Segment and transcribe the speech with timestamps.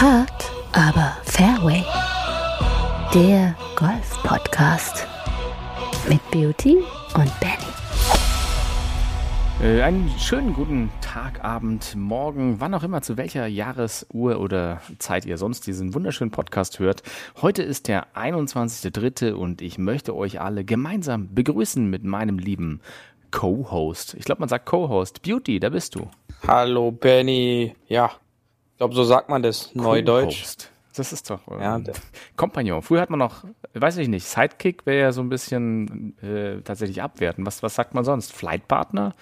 [0.00, 1.84] Hard, aber Fairway.
[3.12, 5.08] Der Golf-Podcast
[6.08, 6.76] mit Beauty
[7.16, 7.58] und Benny.
[9.60, 15.26] Äh, einen schönen guten Tag, Abend, Morgen, wann auch immer, zu welcher Jahresuhr oder Zeit
[15.26, 17.02] ihr sonst diesen wunderschönen Podcast hört.
[17.42, 19.32] Heute ist der 21.3.
[19.32, 22.82] und ich möchte euch alle gemeinsam begrüßen mit meinem lieben
[23.32, 24.14] Co-Host.
[24.14, 25.22] Ich glaube, man sagt Co-Host.
[25.22, 26.08] Beauty, da bist du.
[26.46, 27.74] Hallo Benny.
[27.88, 28.12] Ja,
[28.78, 30.68] ich glaube, so sagt man das, Neudeutsch.
[30.94, 31.80] Das ist doch äh, ja,
[32.36, 32.80] Kompagnon.
[32.80, 33.42] Früher hat man noch,
[33.74, 37.44] weiß ich nicht, Sidekick wäre ja so ein bisschen äh, tatsächlich abwerten.
[37.44, 38.32] Was, was sagt man sonst?
[38.32, 39.16] Flightpartner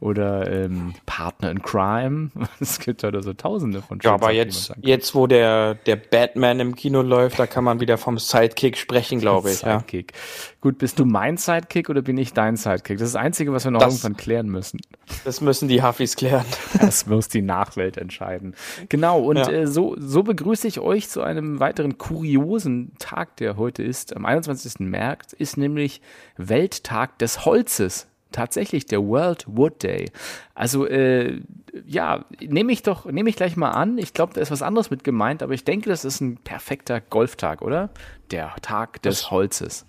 [0.00, 2.30] oder ähm, Partner in Crime?
[2.60, 6.74] Es gibt heute so tausende von Ja, aber jetzt, jetzt, wo der, der Batman im
[6.74, 9.58] Kino läuft, da kann man wieder vom Sidekick sprechen, glaube ich.
[9.58, 10.14] Sidekick.
[10.62, 12.96] Gut, bist du mein Sidekick oder bin ich dein Sidekick?
[12.98, 14.78] Das ist das Einzige, was wir noch das, irgendwann klären müssen.
[15.24, 16.44] Das müssen die Huffis klären.
[16.80, 18.54] Das muss die Nachwelt entscheiden.
[18.88, 19.50] Genau, und ja.
[19.50, 24.14] äh, so, so begrüße ich euch zu einem weiteren kuriosen Tag, der heute ist.
[24.14, 24.78] Am 21.
[24.78, 26.00] März ist nämlich
[26.36, 28.06] Welttag des Holzes.
[28.30, 30.12] Tatsächlich der World Wood Day.
[30.54, 31.40] Also äh,
[31.86, 33.98] ja, nehme ich doch, nehme ich gleich mal an.
[33.98, 37.00] Ich glaube, da ist was anderes mit gemeint, aber ich denke, das ist ein perfekter
[37.00, 37.90] Golftag, oder?
[38.30, 39.86] Der Tag des Holzes.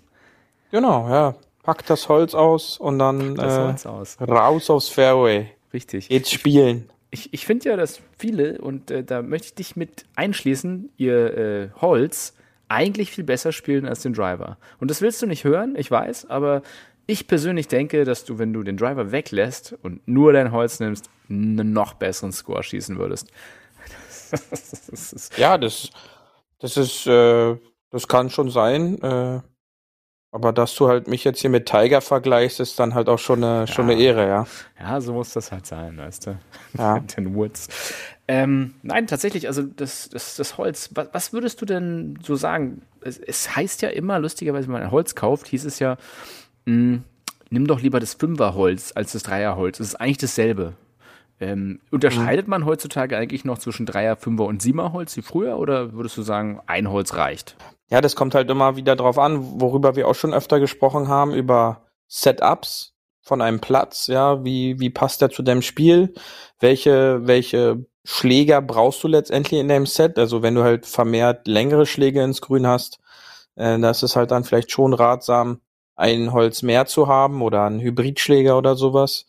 [0.74, 1.34] Genau, ja.
[1.62, 4.18] Pack das Holz aus und dann äh, aus.
[4.20, 5.50] raus aufs Fairway.
[5.72, 6.08] Richtig.
[6.08, 10.04] Jetzt spielen ich, ich finde ja, dass viele, und äh, da möchte ich dich mit
[10.16, 12.34] einschließen, ihr äh, Holz
[12.66, 14.58] eigentlich viel besser spielen als den Driver.
[14.80, 16.62] Und das willst du nicht hören, ich weiß, aber
[17.06, 21.08] ich persönlich denke, dass du, wenn du den Driver weglässt und nur dein Holz nimmst,
[21.30, 23.30] einen noch besseren Score schießen würdest.
[24.90, 25.90] Das, ja, das,
[26.58, 27.56] das ist, äh,
[27.90, 29.00] das kann schon sein.
[29.00, 29.40] Äh,
[30.34, 33.44] aber dass du halt mich jetzt hier mit Tiger vergleichst, ist dann halt auch schon
[33.44, 33.66] eine, ja.
[33.68, 34.46] schon eine Ehre, ja.
[34.80, 36.38] Ja, so muss das halt sein, weißt du.
[36.76, 36.98] Ja.
[37.16, 37.68] den Woods.
[38.26, 42.82] Ähm, nein, tatsächlich, also das, das, das Holz, was, was würdest du denn so sagen?
[43.00, 45.98] Es, es, heißt ja immer, lustigerweise, wenn man ein Holz kauft, hieß es ja,
[46.64, 47.04] mh, hm,
[47.50, 49.78] nimm doch lieber das Fünferholz als das Dreierholz.
[49.78, 50.72] Es ist eigentlich dasselbe.
[51.38, 52.50] Ähm, unterscheidet mhm.
[52.50, 56.60] man heutzutage eigentlich noch zwischen Dreier, Fünfer und Siemerholz wie früher oder würdest du sagen,
[56.66, 57.56] ein Holz reicht?
[57.90, 61.34] Ja, das kommt halt immer wieder drauf an, worüber wir auch schon öfter gesprochen haben,
[61.34, 66.14] über Setups von einem Platz, ja, wie, wie passt der zu deinem Spiel?
[66.60, 70.18] Welche, welche Schläger brauchst du letztendlich in deinem Set?
[70.18, 73.00] Also wenn du halt vermehrt längere Schläge ins Grün hast,
[73.56, 75.60] äh, da ist halt dann vielleicht schon ratsam,
[75.96, 79.26] ein Holz mehr zu haben oder einen Hybridschläger oder sowas.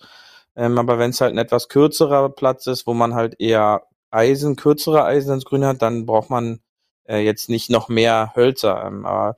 [0.55, 4.55] Ähm, aber wenn es halt ein etwas kürzerer Platz ist, wo man halt eher Eisen,
[4.55, 6.61] kürzere Eisen ins Grün hat, dann braucht man
[7.07, 8.85] äh, jetzt nicht noch mehr Hölzer.
[8.85, 9.35] Ähm, aber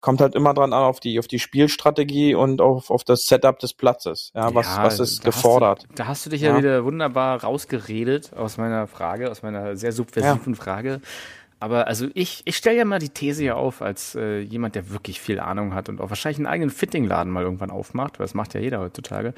[0.00, 3.58] kommt halt immer dran an auf die auf die Spielstrategie und auf, auf das Setup
[3.58, 4.32] des Platzes.
[4.34, 5.78] Ja, was, ja, was ist gefordert?
[5.78, 9.42] Hast du, da hast du dich ja, ja, wieder wunderbar rausgeredet aus meiner Frage, aus
[9.42, 10.60] meiner sehr subversiven ja.
[10.60, 11.00] Frage.
[11.58, 14.90] Aber also ich, ich stelle ja mal die These hier auf, als äh, jemand, der
[14.90, 18.34] wirklich viel Ahnung hat und auch wahrscheinlich einen eigenen Fittingladen mal irgendwann aufmacht, weil das
[18.34, 19.32] macht ja jeder heutzutage.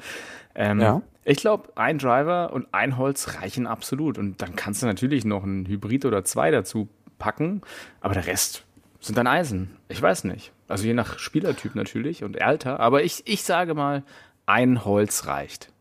[0.53, 1.01] Ähm, ja.
[1.23, 4.17] Ich glaube, ein Driver und ein Holz reichen absolut.
[4.17, 7.61] Und dann kannst du natürlich noch ein Hybrid oder zwei dazu packen,
[8.01, 8.63] aber der Rest
[8.99, 9.77] sind dann Eisen.
[9.89, 10.51] Ich weiß nicht.
[10.67, 14.03] Also je nach Spielertyp natürlich und Alter, aber ich, ich sage mal,
[14.45, 15.71] ein Holz reicht.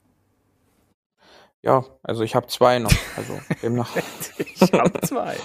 [1.63, 2.93] Ja, also ich habe zwei noch.
[3.17, 3.91] Also demnach.
[4.39, 5.37] ich habe zwei.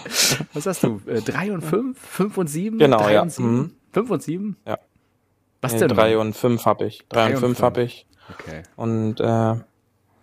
[0.54, 1.02] Was hast du?
[1.08, 2.00] Äh, drei und fünf?
[2.00, 2.78] Fünf und sieben?
[2.78, 3.26] Genau, ja.
[3.26, 3.72] Mhm.
[3.92, 4.58] Fünf und sieben?
[4.68, 4.78] Ja.
[5.62, 5.90] Was nee, denn?
[5.90, 7.00] Drei und fünf habe ich.
[7.10, 7.62] Drei, drei und fünf, fünf.
[7.62, 8.06] habe ich.
[8.30, 8.64] Okay.
[8.76, 9.64] Und äh, ja,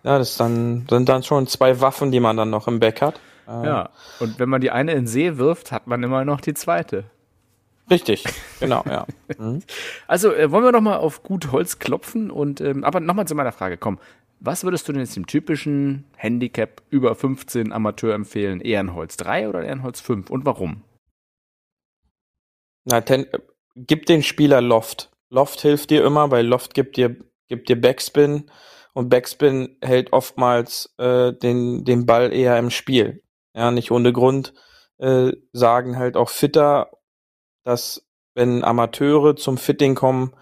[0.03, 3.19] das dann, sind dann schon zwei Waffen, die man dann noch im Back hat.
[3.49, 3.89] Äh, ja.
[4.19, 7.05] Und wenn man die eine in den See wirft, hat man immer noch die zweite.
[7.89, 8.23] Richtig,
[8.59, 9.05] genau, ja.
[9.37, 9.61] Mhm.
[10.07, 13.27] Also äh, wollen wir noch mal auf gut Holz klopfen und ähm, aber noch mal
[13.27, 13.99] zu meiner Frage, komm,
[14.39, 18.59] was würdest du denn jetzt dem typischen Handicap über 15 Amateur empfehlen?
[18.59, 20.83] Ehrenholz 3 oder Ehrenholz 5 und warum?
[22.85, 23.27] Na, ten,
[23.75, 25.11] gib den Spieler Loft.
[25.29, 27.15] Loft hilft dir immer, weil Loft gibt dir,
[27.47, 28.49] gibt dir Backspin
[28.93, 33.21] und Backspin hält oftmals äh, den, den Ball eher im Spiel.
[33.53, 34.53] Ja, nicht ohne Grund
[34.99, 36.91] äh, sagen halt auch Fitter,
[37.63, 38.05] dass
[38.35, 40.33] wenn Amateure zum Fitting kommen,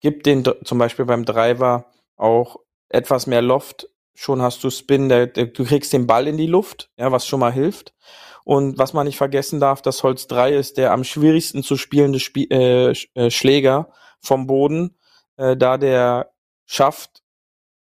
[0.00, 2.56] gibt den zum Beispiel beim Driver auch
[2.88, 6.46] etwas mehr Loft, schon hast du Spin, der, der, du kriegst den Ball in die
[6.46, 7.94] Luft, ja, was schon mal hilft.
[8.44, 12.20] Und was man nicht vergessen darf, das Holz 3 ist der am schwierigsten zu spielende
[12.20, 14.96] Spie äh, äh, Schläger vom Boden,
[15.36, 16.32] äh, da der
[16.64, 17.22] Schaft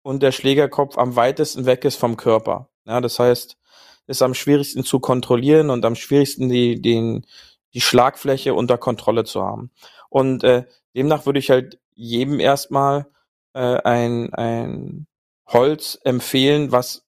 [0.01, 2.69] und der Schlägerkopf am weitesten weg ist vom Körper.
[2.85, 3.57] Ja, das heißt,
[4.07, 7.25] ist am schwierigsten zu kontrollieren und am schwierigsten die, den,
[7.73, 9.71] die Schlagfläche unter Kontrolle zu haben.
[10.09, 10.65] Und äh,
[10.95, 13.07] demnach würde ich halt jedem erstmal
[13.53, 15.07] äh, ein, ein
[15.47, 17.05] Holz empfehlen, was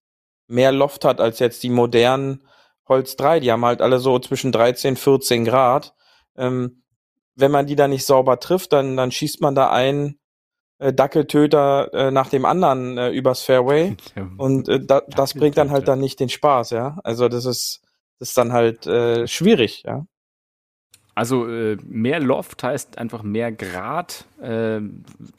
[0.48, 2.44] mehr Loft hat als jetzt die modernen
[2.88, 5.94] Holz 3, die haben halt alle so zwischen 13, 14 Grad.
[6.38, 6.84] Ähm,
[7.36, 10.20] wenn man die da nicht sauber trifft, dann, dann schießt man da einen
[10.80, 13.98] Dackeltöter äh, nach dem anderen äh, übers Fairway.
[14.38, 17.00] Und äh, da, das bringt dann halt dann nicht den Spaß, ja.
[17.04, 17.82] Also das ist,
[18.20, 20.06] das ist dann halt äh, schwierig, ja.
[21.18, 24.80] Also äh, mehr Loft heißt einfach mehr Grad, äh,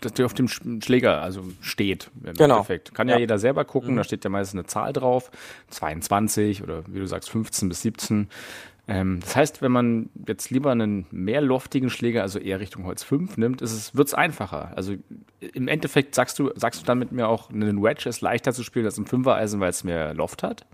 [0.00, 2.10] dass der auf dem Schläger also steht.
[2.24, 2.56] Im genau.
[2.56, 2.92] Endeffekt.
[2.94, 3.98] Kann ja, ja, jeder selber gucken, mhm.
[3.98, 5.30] da steht ja meistens eine Zahl drauf,
[5.68, 8.28] 22 oder wie du sagst 15 bis 17.
[8.88, 13.02] Ähm, das heißt, wenn man jetzt lieber einen mehr loftigen Schläger, also eher Richtung Holz
[13.02, 14.72] 5 nimmt, es, wird's einfacher.
[14.74, 14.94] Also
[15.40, 18.64] im Endeffekt sagst du, sagst du dann mit mir auch, einen Wedge ist leichter zu
[18.64, 20.66] spielen als ein Fünfer-Eisen, weil es mehr Loft hat?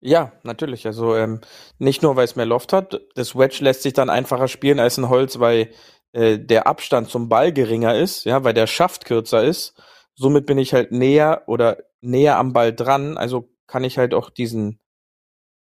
[0.00, 0.86] Ja, natürlich.
[0.86, 1.40] Also ähm,
[1.78, 3.00] nicht nur, weil es mehr Loft hat.
[3.14, 5.70] Das Wedge lässt sich dann einfacher spielen als ein Holz, weil
[6.12, 9.80] äh, der Abstand zum Ball geringer ist, ja, weil der Schaft kürzer ist.
[10.16, 13.16] Somit bin ich halt näher oder näher am Ball dran.
[13.16, 14.80] Also kann ich halt auch diesen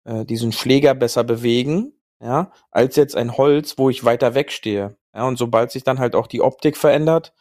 [0.05, 4.97] äh, diesen Schläger besser bewegen, ja, als jetzt ein Holz, wo ich weiter wegstehe.
[5.13, 7.33] Ja, und sobald sich dann halt auch die Optik verändert,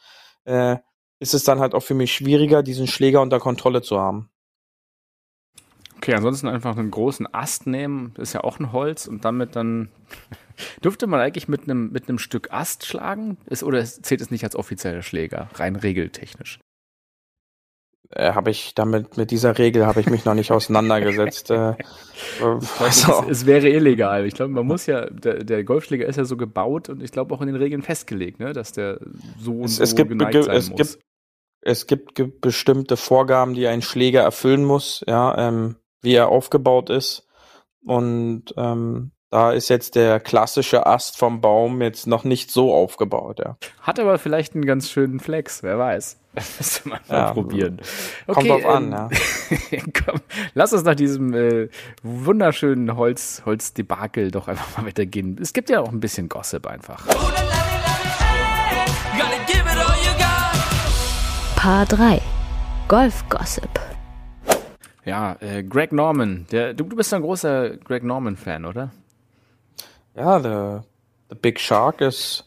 [0.45, 0.77] äh,
[1.21, 4.29] ist es dann halt auch für mich schwieriger, diesen Schläger unter Kontrolle zu haben.
[5.97, 9.89] Okay, ansonsten einfach einen großen Ast nehmen, ist ja auch ein Holz und damit dann
[10.85, 14.43] dürfte man eigentlich mit einem mit einem Stück Ast schlagen, ist oder zählt es nicht
[14.43, 16.59] als offizieller Schläger, rein regeltechnisch?
[18.15, 21.51] Äh, habe ich damit mit dieser Regel habe ich mich noch nicht auseinandergesetzt.
[21.51, 21.75] äh,
[22.79, 23.25] also.
[23.25, 24.27] es, es, wäre illegal.
[24.27, 27.35] Ich glaube, man muss ja der, der, Golfschläger ist ja so gebaut und ich glaube
[27.35, 29.01] auch in den Regeln festgelegt, ne, dass der
[29.39, 30.77] so, es, so es gibt, geneigt sein es muss.
[30.77, 30.99] Gibt,
[31.63, 37.27] es gibt bestimmte Vorgaben, die ein Schläger erfüllen muss, ja, ähm, wie er aufgebaut ist.
[37.85, 43.39] Und ähm, da ist jetzt der klassische Ast vom Baum jetzt noch nicht so aufgebaut,
[43.39, 43.57] ja.
[43.81, 46.19] Hat aber vielleicht einen ganz schönen Flex, wer weiß.
[46.35, 47.81] Das müsste man mal ja, probieren.
[48.27, 49.09] Okay, kommt drauf an, ähm,
[49.71, 49.79] ja.
[50.05, 50.21] komm,
[50.53, 51.71] lass uns nach diesem äh,
[52.03, 55.39] wunderschönen Holz, Holzdebakel doch einfach mal weitergehen.
[55.41, 57.07] Es gibt ja auch ein bisschen Gossip einfach.
[61.57, 62.21] Paar 3
[62.87, 63.81] Golf Gossip.
[65.07, 66.47] Ja, äh, Greg Norman.
[66.53, 68.91] Der, du, du bist ein großer Greg Norman-Fan, oder?
[70.15, 70.85] Ja, der
[71.31, 72.45] the Big Shark ist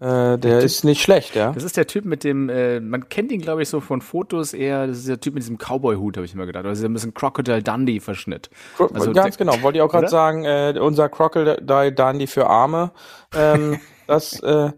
[0.00, 1.52] äh, der ist nicht schlecht, ja.
[1.52, 4.52] Das ist der Typ mit dem, äh, man kennt ihn, glaube ich, so von Fotos
[4.52, 6.66] eher, das ist der Typ mit diesem Cowboy-Hut, habe ich immer gedacht.
[6.66, 8.50] Also ein bisschen Crocodile Dundee-Verschnitt.
[8.92, 12.90] Also Ganz genau, wollte ich auch gerade sagen, äh, unser Crocodile Dundee für Arme,
[13.34, 14.72] ähm, das, äh,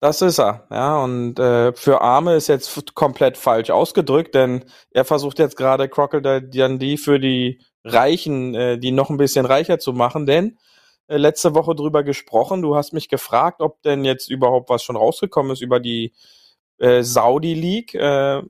[0.00, 1.02] das ist er, ja.
[1.02, 6.42] Und äh, für Arme ist jetzt komplett falsch ausgedrückt, denn er versucht jetzt gerade Crocodile
[6.42, 10.58] Dundee für die Reichen, äh, die noch ein bisschen reicher zu machen, denn
[11.16, 12.62] letzte Woche drüber gesprochen.
[12.62, 16.12] Du hast mich gefragt, ob denn jetzt überhaupt was schon rausgekommen ist über die
[16.78, 17.94] äh, Saudi League.
[17.94, 18.42] Äh,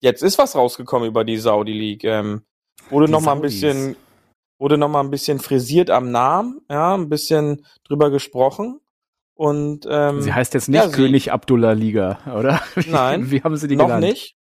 [0.00, 2.04] jetzt ist was rausgekommen über die Saudi League.
[2.04, 2.42] Ähm,
[2.90, 3.96] wurde die noch mal ein bisschen
[4.58, 8.80] wurde noch mal ein bisschen frisiert am Namen, ja, ein bisschen drüber gesprochen.
[9.34, 12.62] Und ähm, sie heißt jetzt nicht ja, König Abdullah Liga, oder?
[12.86, 14.04] Nein, wie haben sie die noch genannt?
[14.04, 14.36] nicht.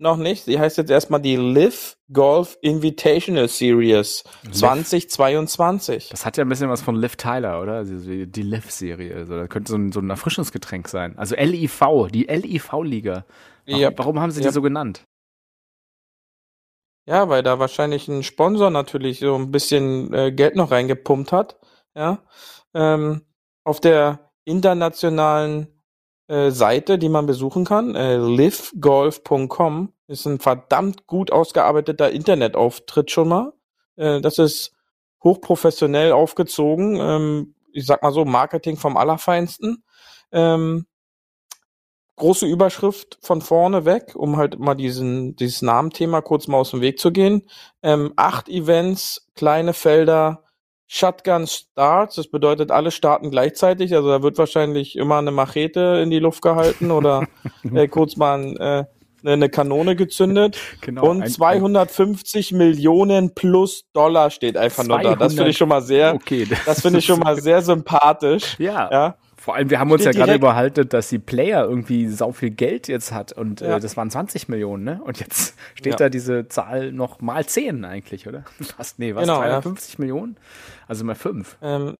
[0.00, 0.44] Noch nicht.
[0.44, 4.54] Sie heißt jetzt erstmal die Live Golf Invitational Series Liv.
[4.54, 6.08] 2022.
[6.08, 7.74] Das hat ja ein bisschen was von Liv Tyler, oder?
[7.74, 9.14] Also die Liv-Serie.
[9.14, 11.18] Also das könnte so ein, so ein Erfrischungsgetränk sein.
[11.18, 13.26] Also LIV, die LIV-Liga.
[13.66, 13.98] Warum, yep.
[13.98, 14.48] warum haben sie yep.
[14.48, 15.04] die so genannt?
[17.06, 21.58] Ja, weil da wahrscheinlich ein Sponsor natürlich so ein bisschen äh, Geld noch reingepumpt hat.
[21.94, 22.22] Ja.
[22.72, 23.20] Ähm,
[23.64, 25.79] auf der internationalen
[26.50, 27.94] Seite, die man besuchen kann.
[27.94, 33.52] Äh, livegolf.com ist ein verdammt gut ausgearbeiteter Internetauftritt schon mal.
[33.96, 34.72] Äh, das ist
[35.22, 36.96] hochprofessionell aufgezogen.
[37.00, 39.84] Ähm, ich sag mal so, Marketing vom Allerfeinsten.
[40.32, 40.86] Ähm,
[42.16, 46.80] große Überschrift von vorne weg, um halt mal diesen, dieses Namenthema kurz mal aus dem
[46.80, 47.48] Weg zu gehen.
[47.82, 50.44] Ähm, acht Events, kleine Felder,
[50.92, 53.94] Shotgun Starts, das bedeutet, alle starten gleichzeitig.
[53.94, 57.28] Also da wird wahrscheinlich immer eine Machete in die Luft gehalten oder
[57.72, 58.84] äh, kurz mal ein, äh,
[59.24, 60.58] eine Kanone gezündet.
[60.80, 65.24] Genau, und 250 ein, Millionen plus Dollar steht einfach 200, nur da.
[65.24, 68.56] Das finde ich schon mal sehr, okay, das, das finde ich schon mal sehr sympathisch.
[68.58, 68.90] Ja.
[68.90, 69.14] ja.
[69.36, 72.50] Vor allem, wir haben uns Steht ja gerade überhalten, dass die Player irgendwie sau viel
[72.50, 73.76] Geld jetzt hat und äh, ja.
[73.76, 75.00] äh, das waren 20 Millionen, ne?
[75.02, 75.96] Und jetzt steht ja.
[75.96, 78.44] da diese Zahl noch mal 10 eigentlich, oder?
[78.76, 79.22] Fast, nee, was?
[79.22, 80.00] Genau, 350 ja.
[80.00, 80.36] Millionen?
[80.90, 81.58] Also mal 5.
[81.62, 81.94] Ähm,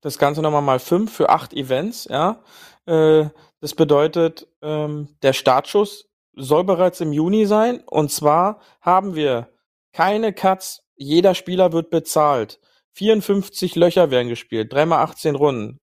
[0.00, 2.42] das Ganze nochmal mal 5 für 8 Events, ja.
[2.86, 3.28] Äh,
[3.60, 9.50] das bedeutet, ähm, der Startschuss soll bereits im Juni sein und zwar haben wir
[9.92, 12.60] keine Cuts, jeder Spieler wird bezahlt.
[12.94, 15.76] 54 Löcher werden gespielt, 3 mal 18 Runden.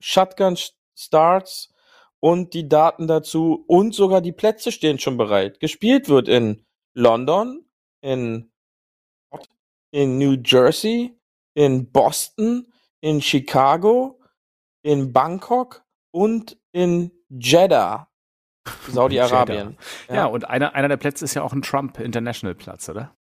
[0.00, 0.58] Shotgun
[0.98, 1.72] Starts
[2.18, 5.60] und die Daten dazu und sogar die Plätze stehen schon bereit.
[5.60, 7.64] Gespielt wird in London,
[8.00, 8.50] in
[9.92, 11.19] in New Jersey,
[11.60, 14.18] in Boston, in Chicago,
[14.82, 18.08] in Bangkok und in Jeddah,
[18.88, 19.76] Saudi-Arabien.
[20.08, 20.14] Ja.
[20.14, 23.14] ja, und einer, einer der Plätze ist ja auch ein Trump International Platz, oder?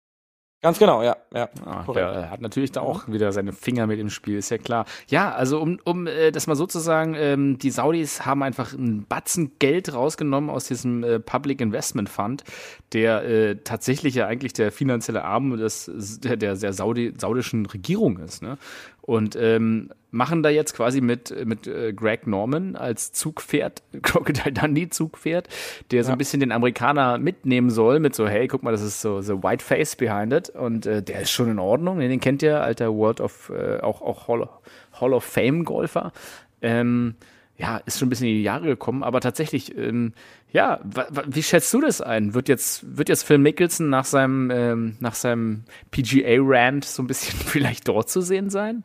[0.63, 1.15] Ganz genau, ja.
[1.31, 4.57] ja ah, der hat natürlich da auch wieder seine Finger mit im Spiel, ist ja
[4.57, 4.85] klar.
[5.07, 8.73] Ja, also um, um äh, das mal so zu sagen, ähm, die Saudis haben einfach
[8.73, 12.43] einen Batzen Geld rausgenommen aus diesem äh, Public Investment Fund,
[12.91, 15.91] der äh, tatsächlich ja eigentlich der finanzielle Arm des,
[16.23, 18.41] der, der, der Saudi, saudischen Regierung ist.
[18.41, 18.57] Ne?
[19.07, 24.89] Und ähm, machen da jetzt quasi mit, mit äh, Greg Norman als Zugpferd, Crocodile Dundee
[24.89, 25.47] Zugpferd,
[25.91, 26.15] der so ja.
[26.15, 29.41] ein bisschen den Amerikaner mitnehmen soll, mit so, hey, guck mal, das ist so the
[29.41, 30.49] white face behind it.
[30.49, 31.99] Und äh, der ist schon in Ordnung.
[31.99, 34.49] Den kennt ihr, alter World of, äh, auch, auch Hall,
[34.99, 36.11] Hall of Fame Golfer.
[36.61, 37.15] Ähm,
[37.55, 40.11] ja, ist schon ein bisschen in die Jahre gekommen, aber tatsächlich, ähm,
[40.51, 40.81] ja,
[41.27, 42.33] wie schätzt du das ein?
[42.33, 47.39] Wird jetzt, wird jetzt Phil Mickelson nach seinem, ähm, nach seinem PGA-Rant so ein bisschen
[47.45, 48.83] vielleicht dort zu sehen sein?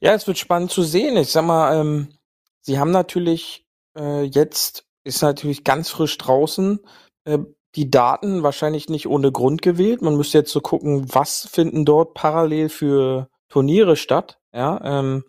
[0.00, 1.16] Ja, es wird spannend zu sehen.
[1.18, 2.08] Ich sag mal, ähm,
[2.60, 3.66] sie haben natürlich
[3.96, 6.80] äh, jetzt, ist natürlich ganz frisch draußen,
[7.24, 7.38] äh,
[7.74, 10.02] die Daten wahrscheinlich nicht ohne Grund gewählt.
[10.02, 14.38] Man müsste jetzt so gucken, was finden dort parallel für Turniere statt.
[14.52, 15.24] Ja, ähm,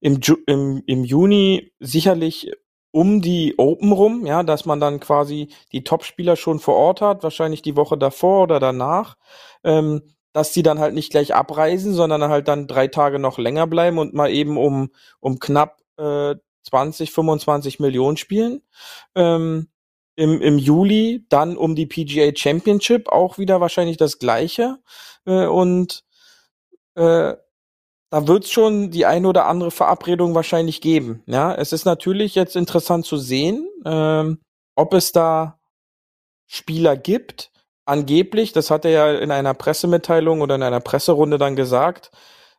[0.00, 2.50] im, Ju im, im Juni sicherlich
[2.92, 7.22] um die Open rum, ja, dass man dann quasi die Topspieler schon vor Ort hat,
[7.22, 9.16] wahrscheinlich die Woche davor oder danach.
[9.62, 13.66] Ähm, dass die dann halt nicht gleich abreisen, sondern halt dann drei Tage noch länger
[13.66, 18.62] bleiben und mal eben um, um knapp äh, 20, 25 Millionen spielen.
[19.14, 19.68] Ähm,
[20.16, 24.78] im, Im Juli dann um die PGA Championship auch wieder wahrscheinlich das gleiche.
[25.24, 26.04] Äh, und
[26.94, 27.34] äh,
[28.10, 31.22] da wird es schon die eine oder andere Verabredung wahrscheinlich geben.
[31.26, 34.40] Ja, es ist natürlich jetzt interessant zu sehen, ähm,
[34.74, 35.60] ob es da
[36.46, 37.49] Spieler gibt,
[37.90, 42.10] angeblich, das hat er ja in einer Pressemitteilung oder in einer Presserunde dann gesagt,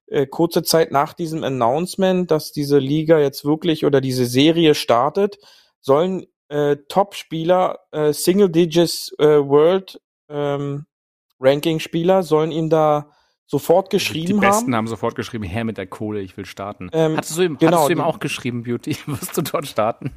[0.08, 5.40] äh, kurze Zeit nach diesem Announcement, dass diese Liga jetzt wirklich oder diese Serie startet,
[5.80, 10.86] sollen äh, Top-Spieler, äh, Single Digits äh, World ähm,
[11.40, 13.10] Ranking-Spieler, sollen ihn da
[13.48, 14.42] sofort geschrieben haben.
[14.42, 14.88] Die Besten haben.
[14.88, 16.90] sofort geschrieben, her mit der Kohle, ich will starten.
[16.92, 20.12] Ähm, hattest du ihm, genau, hattest du ihm auch geschrieben, Beauty, wirst du dort starten?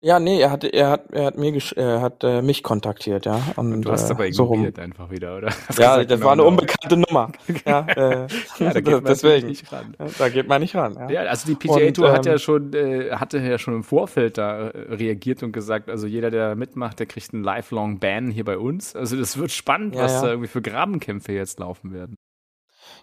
[0.00, 3.40] Ja, nee, er hat, er hat, er hat mir, er hat äh, mich kontaktiert, ja.
[3.56, 5.48] Und, du hast äh, aber ignoriert so einfach wieder, oder?
[5.48, 7.32] Hast ja, gesagt, das war eine unbekannte Nummer.
[7.66, 8.26] ja, äh,
[8.60, 9.48] ja, da geht man deswegen.
[9.48, 9.96] nicht ran.
[10.18, 10.94] Da geht man nicht ran.
[10.94, 13.82] Ja, ja also die PGA Tour hat ja ähm, schon, äh, hatte ja schon im
[13.82, 18.30] Vorfeld da äh, reagiert und gesagt, also jeder, der mitmacht, der kriegt einen lifelong Ban
[18.30, 18.94] hier bei uns.
[18.94, 22.14] Also das wird spannend, ja, was da irgendwie für Grabenkämpfe jetzt laufen werden.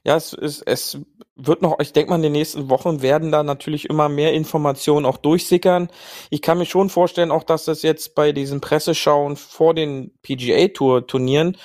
[0.05, 0.99] Ja, es, es, es
[1.35, 5.03] wird noch, ich denke mal, in den nächsten Wochen werden da natürlich immer mehr Informationen
[5.05, 5.89] auch durchsickern.
[6.29, 10.67] Ich kann mir schon vorstellen, auch dass es jetzt bei diesen Presseschauen vor den PGA
[10.67, 11.57] Tour Turnieren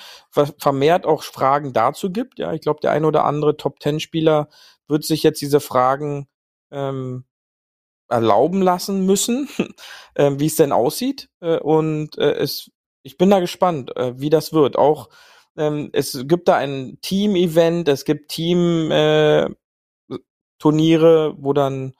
[0.57, 2.39] vermehrt auch Fragen dazu gibt.
[2.39, 4.49] Ja, ich glaube, der ein oder andere Top Ten Spieler
[4.87, 6.27] wird sich jetzt diese Fragen
[6.71, 7.25] ähm,
[8.09, 9.49] erlauben lassen müssen,
[10.15, 11.29] äh, wie es denn aussieht.
[11.41, 12.71] Äh, und äh, es,
[13.03, 14.77] ich bin da gespannt, äh, wie das wird.
[14.77, 15.09] Auch
[15.57, 19.55] ähm, es gibt da ein Team-Event, es gibt Team-Turniere,
[21.29, 21.93] äh, wo dann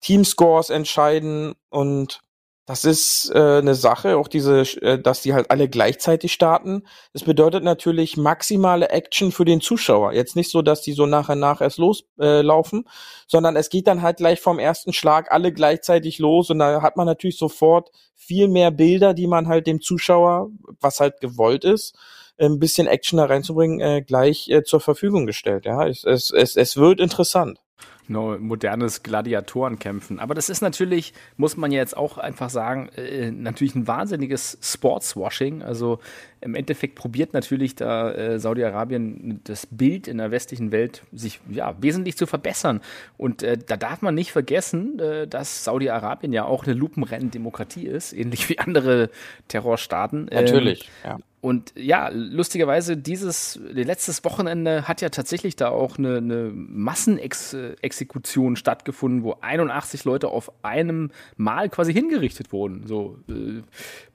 [0.00, 2.20] Team-Scores entscheiden und
[2.66, 6.84] das ist äh, eine Sache, auch diese, äh, dass die halt alle gleichzeitig starten.
[7.12, 10.14] Das bedeutet natürlich maximale Action für den Zuschauer.
[10.14, 12.90] Jetzt nicht so, dass die so nach und nach erst loslaufen, äh,
[13.26, 16.96] sondern es geht dann halt gleich vom ersten Schlag alle gleichzeitig los und da hat
[16.96, 20.48] man natürlich sofort viel mehr Bilder, die man halt dem Zuschauer,
[20.80, 21.94] was halt gewollt ist,
[22.38, 25.66] ein bisschen Action da reinzubringen, äh, gleich äh, zur Verfügung gestellt.
[25.66, 27.60] Ja, es, es, es, es wird interessant.
[28.06, 30.20] No, modernes Gladiatorenkämpfen.
[30.20, 34.58] Aber das ist natürlich, muss man ja jetzt auch einfach sagen, äh, natürlich ein wahnsinniges
[34.60, 35.62] Sportswashing.
[35.62, 36.00] Also
[36.42, 41.76] im Endeffekt probiert natürlich da äh, Saudi-Arabien das Bild in der westlichen Welt sich ja
[41.80, 42.82] wesentlich zu verbessern.
[43.16, 48.12] Und äh, da darf man nicht vergessen, äh, dass Saudi-Arabien ja auch eine Lupenrennen-Demokratie ist,
[48.12, 49.08] ähnlich wie andere
[49.48, 50.26] Terrorstaaten.
[50.30, 51.18] Natürlich, ähm, ja.
[51.44, 59.24] Und ja, lustigerweise, dieses letztes Wochenende hat ja tatsächlich da auch eine, eine Massenexekution stattgefunden,
[59.24, 62.86] wo 81 Leute auf einem Mal quasi hingerichtet wurden.
[62.86, 63.60] So, äh,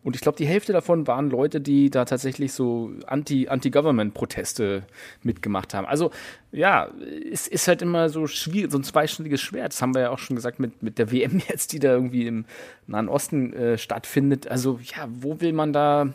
[0.02, 4.82] und ich glaube, die Hälfte davon waren Leute, die da tatsächlich so Anti-Government-Proteste
[5.22, 5.86] mitgemacht haben.
[5.86, 6.10] Also
[6.52, 6.90] ja,
[7.32, 9.74] es ist halt immer so schwierig, so ein zweischneidiges Schwert.
[9.74, 12.26] Das haben wir ja auch schon gesagt mit, mit der WM jetzt, die da irgendwie
[12.26, 12.46] im
[12.88, 14.48] Nahen Osten äh, stattfindet.
[14.48, 16.12] Also ja, wo will man da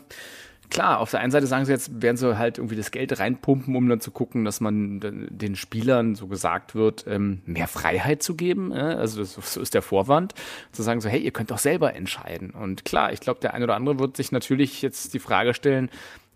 [0.69, 3.75] klar, auf der einen Seite sagen sie jetzt, werden sie halt irgendwie das Geld reinpumpen,
[3.75, 8.35] um dann zu gucken, dass man den Spielern, so gesagt wird, ähm, mehr Freiheit zu
[8.35, 8.71] geben.
[8.73, 10.33] Also das, so ist der Vorwand,
[10.71, 12.51] zu sagen so, hey, ihr könnt doch selber entscheiden.
[12.51, 15.89] Und klar, ich glaube, der eine oder andere wird sich natürlich jetzt die Frage stellen,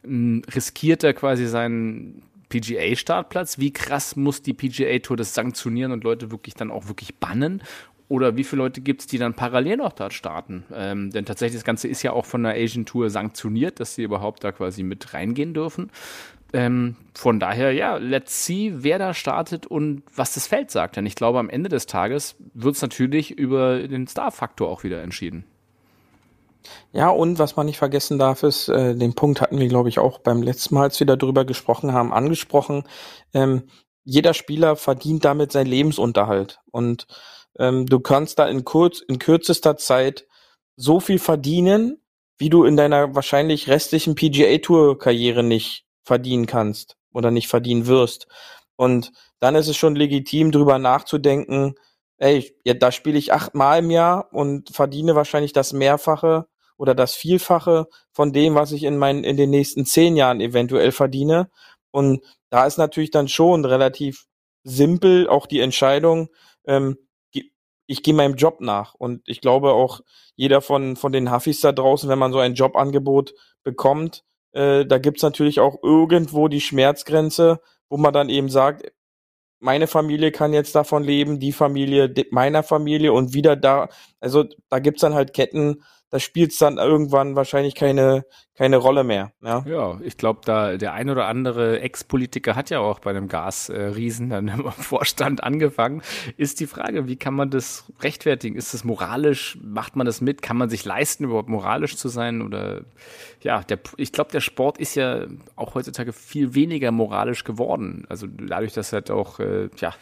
[0.04, 3.60] riskiert er quasi seinen PGA-Startplatz?
[3.60, 7.62] Wie krass muss die PGA-Tour das sanktionieren und Leute wirklich dann auch wirklich bannen?
[8.10, 10.66] Oder wie viele Leute gibt es, die dann parallel noch dort starten?
[10.74, 14.04] Ähm, denn tatsächlich, das Ganze ist ja auch von der Asian Tour sanktioniert, dass sie
[14.04, 15.92] überhaupt da quasi mit reingehen dürfen.
[16.52, 20.98] Ähm, von daher, ja, let's see, wer da startet und was das Feld sagt.
[20.98, 25.04] Denn ich glaube, am Ende des Tages wird es natürlich über den Star-Faktor auch wieder
[25.04, 25.46] entschieden.
[26.92, 30.00] Ja, und was man nicht vergessen darf, ist, äh, den Punkt hatten wir, glaube ich,
[30.00, 32.84] auch beim letzten Mal, als wir darüber gesprochen haben, angesprochen.
[33.34, 33.64] Ähm,
[34.04, 36.60] jeder Spieler verdient damit seinen Lebensunterhalt.
[36.72, 37.06] Und
[37.58, 40.28] ähm, du kannst da in, kurz, in kürzester Zeit
[40.76, 42.02] so viel verdienen,
[42.38, 48.28] wie du in deiner wahrscheinlich restlichen PGA-Tour-Karriere nicht verdienen kannst oder nicht verdienen wirst.
[48.76, 51.76] Und dann ist es schon legitim, drüber nachzudenken,
[52.18, 57.16] ey, ja, da spiele ich achtmal im Jahr und verdiene wahrscheinlich das Mehrfache oder das
[57.16, 61.50] Vielfache von dem, was ich in meinen, in den nächsten zehn Jahren eventuell verdiene.
[61.92, 64.26] Und da ist natürlich dann schon relativ
[64.64, 66.30] simpel auch die Entscheidung,
[66.66, 66.98] ähm,
[67.90, 68.94] ich gehe meinem Job nach.
[68.94, 70.02] Und ich glaube auch,
[70.36, 75.00] jeder von, von den Huffis da draußen, wenn man so ein Jobangebot bekommt, äh, da
[75.00, 78.92] gibt's natürlich auch irgendwo die Schmerzgrenze, wo man dann eben sagt,
[79.60, 84.78] meine Familie kann jetzt davon leben, die Familie meiner Familie und wieder da, also da
[84.78, 88.26] gibt's dann halt Ketten, da spielt's dann irgendwann wahrscheinlich keine,
[88.56, 89.32] keine Rolle mehr.
[89.42, 93.28] Ja, ja ich glaube, da der ein oder andere Ex-Politiker hat ja auch bei einem
[93.28, 96.02] Gasriesen dann im Vorstand angefangen.
[96.36, 98.56] Ist die Frage, wie kann man das rechtfertigen?
[98.56, 99.60] Ist das moralisch?
[99.62, 100.42] Macht man das mit?
[100.42, 102.42] Kann man sich leisten, überhaupt moralisch zu sein?
[102.42, 102.82] Oder
[103.42, 108.06] ja, der, ich glaube, der Sport ist ja auch heutzutage viel weniger moralisch geworden.
[108.10, 109.94] Also dadurch, dass halt auch äh, ja,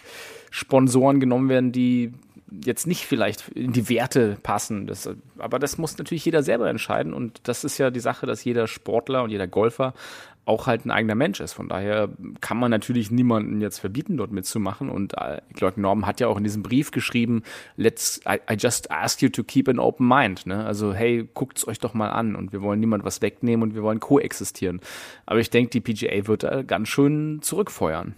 [0.52, 2.14] Sponsoren genommen werden, die
[2.50, 4.88] jetzt nicht vielleicht in die Werte passen.
[4.88, 7.13] Das, aber das muss natürlich jeder selber entscheiden.
[7.13, 9.94] Und das ist ja die Sache, dass jeder Sportler und jeder Golfer
[10.48, 11.54] auch halt ein eigener Mensch ist.
[11.54, 14.89] Von daher kann man natürlich niemanden jetzt verbieten, dort mitzumachen.
[14.89, 17.43] Und äh, ich glaube, Norm hat ja auch in diesem Brief geschrieben,
[17.76, 20.45] let's, I, I just ask you to keep an open mind.
[20.45, 20.65] Ne?
[20.65, 23.84] Also, hey, guckt's euch doch mal an und wir wollen niemand was wegnehmen und wir
[23.84, 24.80] wollen koexistieren.
[25.26, 28.15] Aber ich denke, die PGA wird da ganz schön zurückfeuern.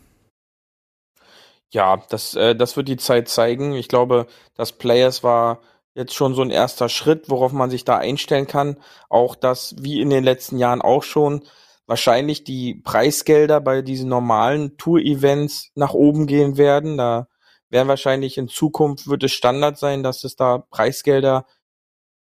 [1.72, 3.74] Ja, das, äh, das wird die Zeit zeigen.
[3.74, 5.62] Ich glaube, das Players war
[5.94, 8.78] jetzt schon so ein erster Schritt, worauf man sich da einstellen kann.
[9.10, 11.44] Auch dass, wie in den letzten Jahren auch schon,
[11.86, 16.98] wahrscheinlich die Preisgelder bei diesen normalen Tour-Events nach oben gehen werden.
[16.98, 17.28] Da
[17.70, 21.46] werden wahrscheinlich in Zukunft wird es Standard sein, dass es da Preisgelder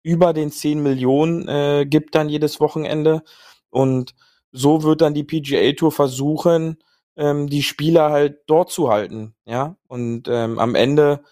[0.02, 3.22] über den 10 Millionen äh, gibt dann jedes Wochenende.
[3.70, 4.14] Und
[4.52, 6.78] so wird dann die PGA Tour versuchen,
[7.16, 9.76] ähm, die Spieler halt dort zu halten, ja.
[9.88, 11.24] Und ähm, am Ende,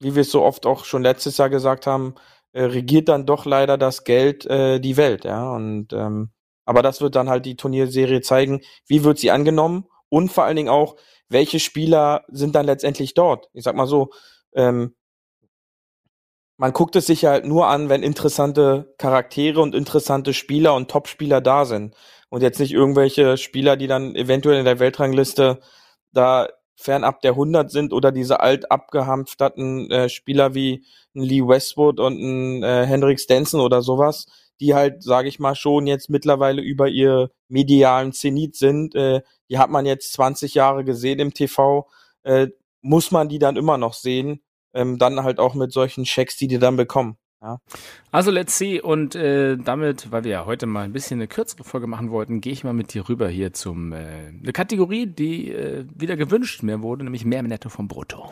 [0.00, 2.14] wie wir es so oft auch schon letztes Jahr gesagt haben,
[2.52, 5.50] äh, regiert dann doch leider das Geld äh, die Welt, ja.
[5.54, 6.30] Und ähm,
[6.66, 10.56] aber das wird dann halt die Turnierserie zeigen, wie wird sie angenommen und vor allen
[10.56, 10.96] Dingen auch,
[11.28, 13.48] welche Spieler sind dann letztendlich dort.
[13.52, 14.10] Ich sag mal so,
[14.54, 14.94] ähm,
[16.56, 21.40] man guckt es sich halt nur an, wenn interessante Charaktere und interessante Spieler und Topspieler
[21.40, 21.94] da sind
[22.28, 25.60] und jetzt nicht irgendwelche Spieler, die dann eventuell in der Weltrangliste
[26.12, 32.00] da fernab der 100 sind oder diese alt abgehampfterten äh, Spieler wie ein Lee Westwood
[32.00, 34.26] und ein äh, Hendrik Stenson oder sowas,
[34.60, 38.94] die halt, sage ich mal, schon jetzt mittlerweile über ihr medialen Zenit sind.
[38.94, 41.88] Äh, die hat man jetzt 20 Jahre gesehen im TV.
[42.24, 42.48] Äh,
[42.80, 44.42] muss man die dann immer noch sehen?
[44.74, 47.16] Ähm, dann halt auch mit solchen Checks, die die dann bekommen.
[47.44, 47.58] Ja.
[48.10, 51.62] Also let's see und äh, damit, weil wir ja heute mal ein bisschen eine kürzere
[51.62, 55.52] Folge machen wollten, gehe ich mal mit dir rüber hier zum äh, eine Kategorie, die
[55.52, 58.30] äh, wieder gewünscht mehr wurde, nämlich mehr Netto vom Brutto.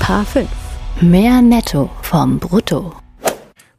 [0.00, 0.48] Paar 5.
[1.02, 3.03] Mehr Netto vom Brutto.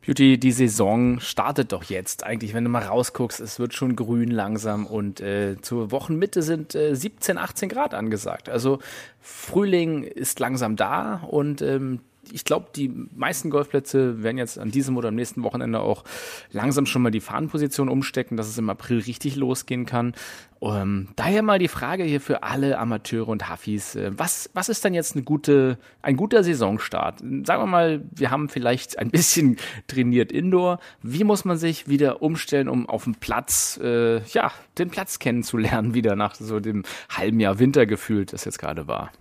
[0.06, 2.24] Beauty, die Saison startet doch jetzt.
[2.24, 6.76] Eigentlich, wenn du mal rausguckst, es wird schon grün langsam und äh, zur Wochenmitte sind
[6.76, 8.48] äh, 17, 18 Grad angesagt.
[8.48, 8.80] Also
[9.20, 14.98] Frühling ist langsam da und ähm, ich glaube, die meisten Golfplätze werden jetzt an diesem
[14.98, 16.04] oder am nächsten Wochenende auch
[16.52, 20.14] langsam schon mal die Fahnenposition umstecken, dass es im April richtig losgehen kann.
[20.62, 23.96] Ähm, daher mal die Frage hier für alle Amateure und Huffis.
[23.96, 27.20] Äh, was, was ist denn jetzt eine gute, ein guter Saisonstart?
[27.20, 29.58] Sagen wir mal, wir haben vielleicht ein bisschen
[29.88, 30.80] trainiert Indoor.
[31.02, 35.94] Wie muss man sich wieder umstellen, um auf dem Platz, äh, ja, den Platz kennenzulernen,
[35.94, 39.12] wieder nach so dem halben Jahr Winter gefühlt, das jetzt gerade war?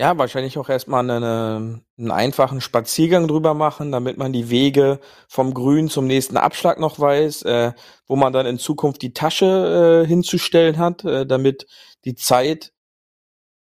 [0.00, 5.52] Ja, wahrscheinlich auch erstmal eine, einen einfachen Spaziergang drüber machen, damit man die Wege vom
[5.52, 7.72] Grün zum nächsten Abschlag noch weiß, äh,
[8.06, 11.66] wo man dann in Zukunft die Tasche äh, hinzustellen hat, äh, damit
[12.06, 12.72] die Zeit,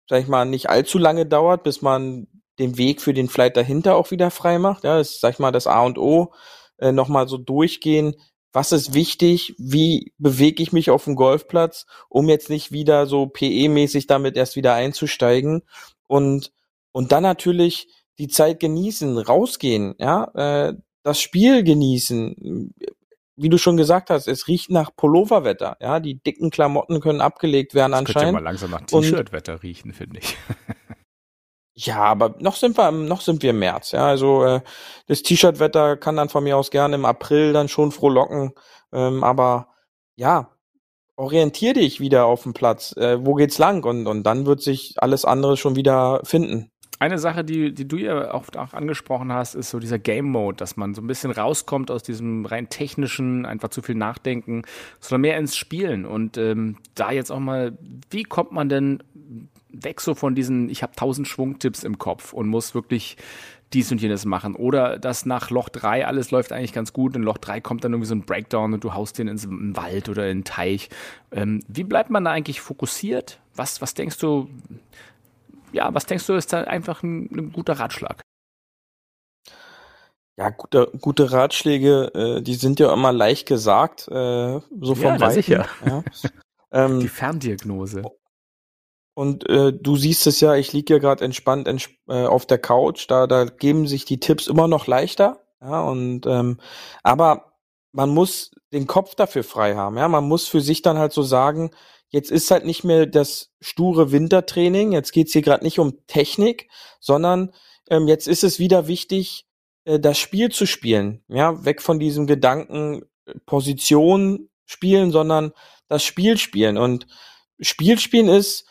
[0.09, 2.25] sag ich mal, nicht allzu lange dauert, bis man
[2.57, 4.83] den Weg für den Flight dahinter auch wieder frei macht.
[4.83, 6.33] Ja, das ist, sag ich mal, das A und O.
[6.79, 8.15] Äh, Nochmal so durchgehen,
[8.51, 13.27] was ist wichtig, wie bewege ich mich auf dem Golfplatz, um jetzt nicht wieder so
[13.27, 15.61] PE-mäßig damit erst wieder einzusteigen
[16.07, 16.51] und
[16.91, 17.87] und dann natürlich
[18.19, 22.73] die Zeit genießen, rausgehen, ja, äh, das Spiel genießen.
[23.37, 27.73] Wie du schon gesagt hast, es riecht nach Pulloverwetter, ja, die dicken Klamotten können abgelegt
[27.73, 28.15] werden das anscheinend.
[28.15, 30.37] Könnte ja mal langsam nach T-Shirt-Wetter riechen, finde ich.
[31.77, 33.91] Ja, aber noch sind wir, noch sind wir im März.
[33.91, 34.61] Ja, also äh,
[35.07, 38.53] das T-Shirt-Wetter kann dann von mir aus gerne im April dann schon frohlocken.
[38.93, 39.67] Ähm, aber
[40.15, 40.54] ja,
[41.15, 42.95] orientier dich wieder auf dem Platz.
[42.97, 43.83] Äh, wo geht's lang?
[43.85, 46.69] Und, und dann wird sich alles andere schon wieder finden.
[46.97, 50.55] Eine Sache, die, die du ja oft auch angesprochen hast, ist so dieser Game Mode,
[50.55, 54.61] dass man so ein bisschen rauskommt aus diesem rein technischen, einfach zu viel Nachdenken,
[55.01, 56.05] sondern mehr ins Spielen.
[56.05, 57.77] Und ähm, da jetzt auch mal,
[58.11, 59.03] wie kommt man denn
[59.67, 63.17] weg so von diesen, ich habe tausend Schwungtipps im Kopf und muss wirklich
[63.73, 64.55] dies und jenes machen.
[64.55, 67.93] Oder dass nach Loch 3 alles läuft eigentlich ganz gut, in Loch 3 kommt dann
[67.93, 70.89] irgendwie so ein Breakdown und du haust den ins Wald oder in den Teich.
[71.31, 73.39] Ähm, wie bleibt man da eigentlich fokussiert?
[73.55, 74.49] Was, was denkst du,
[75.71, 78.21] ja, was denkst du, ist da einfach ein, ein guter Ratschlag?
[80.37, 85.29] Ja, gute, gute Ratschläge, äh, die sind ja immer leicht gesagt, äh, so vom ja,
[85.29, 85.65] Sicher.
[85.85, 86.03] Ja.
[86.71, 88.03] ähm, die Ferndiagnose.
[89.15, 92.59] Und äh, du siehst es ja, ich liege ja gerade entspannt ents äh, auf der
[92.59, 95.41] Couch, da, da geben sich die Tipps immer noch leichter.
[95.61, 96.59] Ja, und ähm,
[97.01, 97.53] aber
[97.93, 100.07] man muss den Kopf dafür frei haben, ja.
[100.09, 101.71] Man muss für sich dann halt so sagen,
[102.09, 106.69] jetzt ist halt nicht mehr das sture Wintertraining, jetzt geht's hier gerade nicht um Technik,
[106.99, 107.53] sondern
[107.89, 109.47] ähm, jetzt ist es wieder wichtig,
[109.85, 111.23] äh, das Spiel zu spielen.
[111.29, 115.53] Ja, weg von diesem Gedanken äh, Position spielen, sondern
[115.87, 116.77] das Spiel spielen.
[116.77, 117.07] Und
[117.61, 118.65] Spiel spielen ist,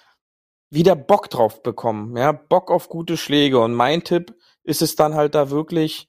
[0.74, 3.60] wieder Bock drauf bekommen, ja, Bock auf gute Schläge.
[3.60, 4.34] Und mein Tipp
[4.64, 6.08] ist es dann halt da wirklich,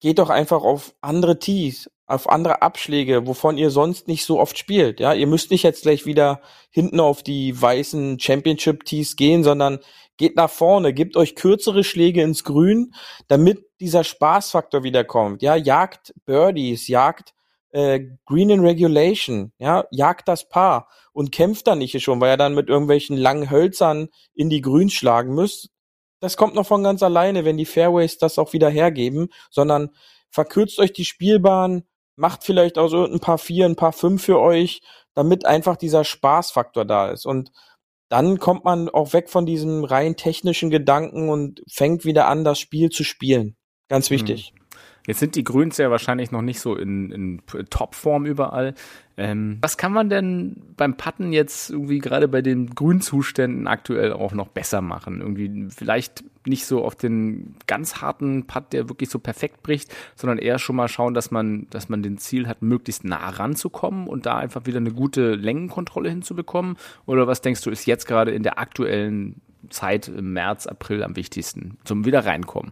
[0.00, 4.58] geht doch einfach auf andere Tees, auf andere Abschläge, wovon ihr sonst nicht so oft
[4.58, 5.00] spielt.
[5.00, 9.80] Ja, ihr müsst nicht jetzt gleich wieder hinten auf die weißen Championship Tees gehen, sondern
[10.16, 12.94] geht nach vorne, gebt euch kürzere Schläge ins Grün,
[13.28, 15.42] damit dieser Spaßfaktor wiederkommt.
[15.42, 17.32] Ja, jagt Birdies, jagt
[17.70, 22.36] äh, Green in Regulation, ja, jagt das Paar und kämpft dann nicht schon, weil er
[22.36, 25.70] dann mit irgendwelchen langen Hölzern in die Grüns schlagen muss.
[26.20, 29.90] Das kommt noch von ganz alleine, wenn die Fairways das auch wieder hergeben, sondern
[30.30, 31.84] verkürzt euch die Spielbahn,
[32.16, 34.82] macht vielleicht auch so ein paar vier, ein paar fünf für euch,
[35.14, 37.26] damit einfach dieser Spaßfaktor da ist.
[37.26, 37.50] Und
[38.10, 42.58] dann kommt man auch weg von diesem rein technischen Gedanken und fängt wieder an, das
[42.58, 43.56] Spiel zu spielen.
[43.88, 44.52] Ganz wichtig.
[44.54, 44.59] Mhm.
[45.10, 48.74] Jetzt sind die Grüns ja wahrscheinlich noch nicht so in, in Topform überall.
[49.16, 54.34] Ähm, was kann man denn beim Putten jetzt irgendwie gerade bei den Grünzuständen aktuell auch
[54.34, 55.20] noch besser machen?
[55.20, 60.38] Irgendwie vielleicht nicht so auf den ganz harten Putt, der wirklich so perfekt bricht, sondern
[60.38, 64.26] eher schon mal schauen, dass man, dass man den Ziel hat, möglichst nah ranzukommen und
[64.26, 66.76] da einfach wieder eine gute Längenkontrolle hinzubekommen?
[67.04, 71.16] Oder was denkst du, ist jetzt gerade in der aktuellen Zeit im März, April am
[71.16, 72.70] wichtigsten zum wieder reinkommen?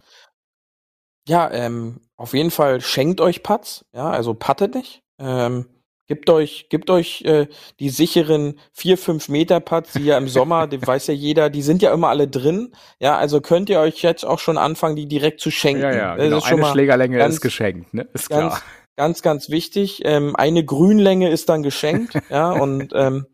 [1.27, 5.01] Ja, ähm, auf jeden Fall schenkt euch Putts, ja, also pattet nicht.
[5.19, 5.65] Ähm,
[6.09, 7.45] Gebt euch, gebt euch äh,
[7.79, 11.61] die sicheren vier, fünf Meter Putts, die ja im Sommer, die weiß ja jeder, die
[11.61, 12.71] sind ja immer alle drin.
[12.99, 15.83] Ja, also könnt ihr euch jetzt auch schon anfangen, die direkt zu schenken.
[15.83, 16.41] Ja, ja, genau.
[16.41, 18.07] Eine Schlägerlänge ganz, ist geschenkt, ne?
[18.13, 18.49] Ist klar.
[18.49, 18.63] Ganz,
[18.95, 20.01] ganz, ganz wichtig.
[20.03, 23.27] Ähm, eine Grünlänge ist dann geschenkt, ja, und ähm,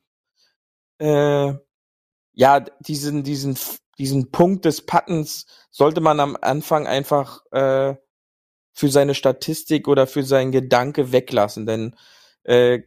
[1.00, 1.54] äh,
[2.34, 3.58] ja, diesen, diesen,
[3.98, 7.96] diesen Punkt des Puttens sollte man am Anfang einfach äh,
[8.74, 11.96] für seine Statistik oder für seinen Gedanke weglassen, denn
[12.44, 12.82] äh,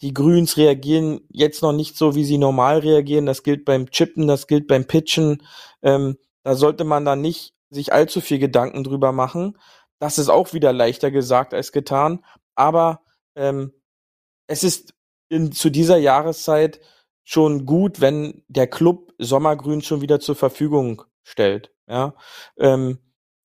[0.00, 3.26] die Grüns reagieren jetzt noch nicht so, wie sie normal reagieren.
[3.26, 5.42] Das gilt beim Chippen, das gilt beim Pitchen.
[5.82, 9.58] Ähm, da sollte man dann nicht sich allzu viel Gedanken drüber machen.
[9.98, 12.24] Das ist auch wieder leichter gesagt als getan.
[12.54, 13.02] Aber
[13.34, 13.72] ähm,
[14.46, 14.94] es ist
[15.28, 16.80] in, zu dieser Jahreszeit
[17.28, 21.70] schon gut, wenn der Club Sommergrün schon wieder zur Verfügung stellt.
[21.86, 22.14] Ja,
[22.56, 23.00] ähm,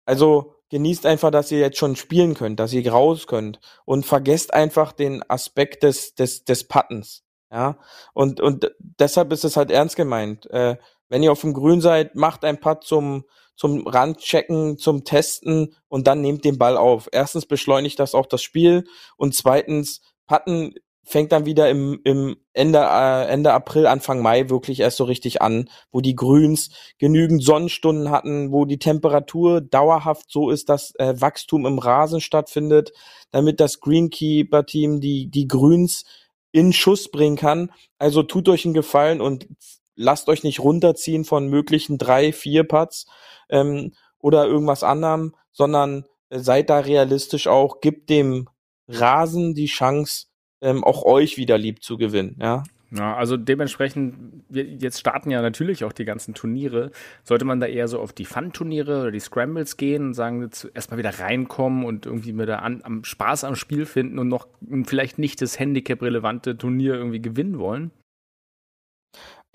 [0.06, 4.54] also genießt einfach, dass ihr jetzt schon spielen könnt, dass ihr raus könnt und vergesst
[4.54, 7.26] einfach den Aspekt des, des, des Puttens.
[7.52, 7.78] Ja,
[8.13, 10.50] und, und deshalb ist es halt ernst gemeint.
[10.50, 10.78] Äh,
[11.10, 13.26] wenn ihr auf dem Grün seid, macht ein Putt zum,
[13.58, 17.10] zum Randchecken, zum Testen und dann nehmt den Ball auf.
[17.12, 18.86] Erstens beschleunigt das auch das Spiel
[19.17, 24.79] und zweitens, Putten fängt dann wieder im, im Ende, äh, Ende April, Anfang Mai wirklich
[24.79, 30.49] erst so richtig an, wo die Grüns genügend Sonnenstunden hatten, wo die Temperatur dauerhaft so
[30.49, 32.93] ist, dass äh, Wachstum im Rasen stattfindet,
[33.31, 36.05] damit das Greenkeeper-Team die, die Grüns
[36.51, 37.71] in Schuss bringen kann.
[37.97, 39.47] Also tut euch einen Gefallen und
[39.95, 43.07] lasst euch nicht runterziehen von möglichen drei, vier Putts
[43.49, 48.47] ähm, oder irgendwas anderem, sondern äh, seid da realistisch auch, gibt dem
[48.87, 50.27] Rasen die Chance,
[50.63, 52.36] ähm, auch euch wieder lieb zu gewinnen.
[52.39, 52.63] Ja,
[52.95, 56.91] ja, also dementsprechend, jetzt starten ja natürlich auch die ganzen Turniere.
[57.23, 60.99] Sollte man da eher so auf die Fun-Turniere oder die Scrambles gehen und sagen, erstmal
[60.99, 64.47] wieder reinkommen und irgendwie wieder an, am Spaß am Spiel finden und noch
[64.86, 67.89] vielleicht nicht das Handicap-relevante Turnier irgendwie gewinnen wollen?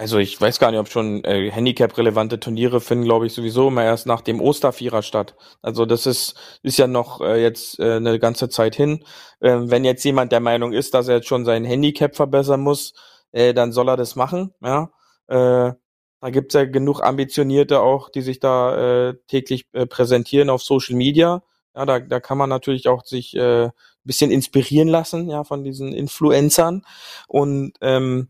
[0.00, 3.82] Also ich weiß gar nicht, ob schon äh, Handicap-relevante Turniere finden, glaube ich, sowieso immer
[3.82, 5.34] erst nach dem Ostervierer statt.
[5.60, 9.04] Also das ist, ist ja noch äh, jetzt äh, eine ganze Zeit hin.
[9.40, 12.92] Ähm, wenn jetzt jemand der Meinung ist, dass er jetzt schon sein Handicap verbessern muss,
[13.32, 14.54] äh, dann soll er das machen.
[14.62, 14.92] Ja,
[15.26, 15.72] äh,
[16.20, 20.94] da gibt's ja genug Ambitionierte auch, die sich da äh, täglich äh, präsentieren auf Social
[20.94, 21.42] Media.
[21.74, 23.70] Ja, da, da kann man natürlich auch sich äh,
[24.08, 26.82] bisschen inspirieren lassen, ja, von diesen Influencern.
[27.28, 28.28] Und ähm,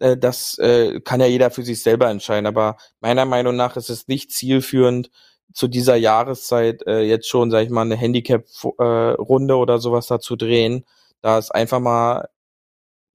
[0.00, 2.46] äh, das äh, kann ja jeder für sich selber entscheiden.
[2.46, 5.10] Aber meiner Meinung nach ist es nicht zielführend,
[5.52, 10.36] zu dieser Jahreszeit äh, jetzt schon, sag ich mal, eine Handicap-Runde oder sowas da zu
[10.36, 10.84] drehen.
[11.22, 12.28] Da ist einfach mal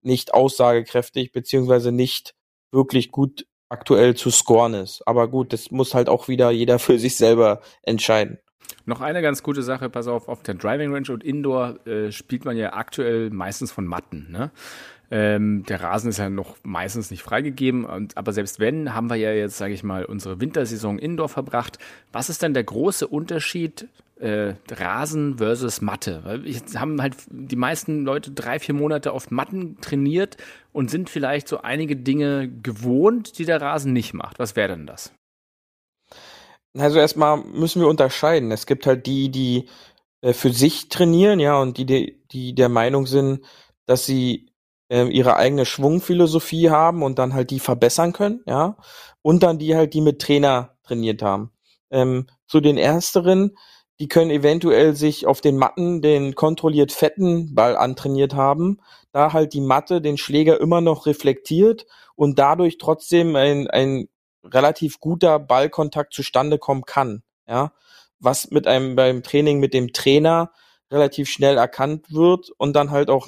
[0.03, 2.35] nicht aussagekräftig, beziehungsweise nicht
[2.73, 5.07] wirklich gut aktuell zu scoren ist.
[5.07, 8.39] Aber gut, das muss halt auch wieder jeder für sich selber entscheiden.
[8.87, 12.45] Noch eine ganz gute Sache, pass auf, auf der Driving Range und Indoor äh, spielt
[12.45, 14.31] man ja aktuell meistens von Matten.
[14.31, 14.51] Ne?
[15.15, 19.15] Ähm, der Rasen ist ja noch meistens nicht freigegeben, und, aber selbst wenn, haben wir
[19.15, 21.79] ja jetzt, sage ich mal, unsere Wintersaison Indoor verbracht.
[22.11, 26.21] Was ist denn der große Unterschied äh, Rasen versus Matte.
[26.25, 30.37] Weil jetzt haben halt die meisten Leute drei, vier Monate auf Matten trainiert
[30.73, 34.39] und sind vielleicht so einige Dinge gewohnt, die der Rasen nicht macht.
[34.39, 35.13] Was wäre denn das?
[36.77, 38.51] Also erstmal müssen wir unterscheiden.
[38.51, 39.69] Es gibt halt die, die
[40.23, 43.45] äh, für sich trainieren, ja, und die, die, die der Meinung sind,
[43.87, 44.54] dass sie
[44.89, 48.77] äh, ihre eigene Schwungphilosophie haben und dann halt die verbessern können, ja.
[49.23, 51.53] Und dann die halt, die mit Trainer trainiert haben.
[51.91, 53.57] Ähm, zu den ersteren,
[54.01, 58.81] die können eventuell sich auf den Matten den kontrolliert fetten Ball antrainiert haben,
[59.13, 64.09] da halt die Matte den Schläger immer noch reflektiert und dadurch trotzdem ein, ein
[64.45, 67.23] relativ guter Ballkontakt zustande kommen kann.
[67.47, 67.73] Ja,
[68.19, 70.51] was mit einem beim Training mit dem Trainer
[70.91, 73.27] relativ schnell erkannt wird und dann halt auch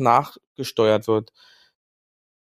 [0.56, 1.32] nachgesteuert wird.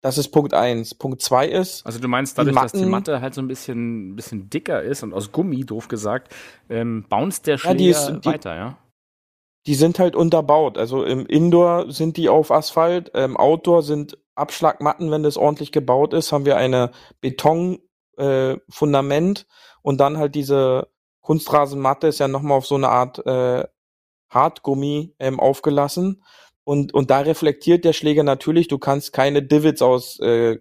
[0.00, 0.94] Das ist Punkt eins.
[0.94, 1.84] Punkt zwei ist.
[1.84, 5.02] Also du meinst dadurch, die dass die Matte halt so ein bisschen, bisschen dicker ist
[5.02, 6.32] und aus Gummi, doof gesagt,
[6.68, 8.78] ähm, bounce der Schläger ja, ist, die, weiter, ja?
[9.66, 10.78] Die sind halt unterbaut.
[10.78, 16.14] Also im Indoor sind die auf Asphalt, im Outdoor sind Abschlagmatten, wenn das ordentlich gebaut
[16.14, 19.44] ist, haben wir eine Betonfundament äh,
[19.82, 20.86] und dann halt diese
[21.22, 23.66] Kunstrasenmatte ist ja nochmal auf so eine Art äh,
[24.30, 26.22] Hartgummi ähm, aufgelassen.
[26.68, 30.58] Und, und da reflektiert der Schläger natürlich, du kannst keine Divots aus äh,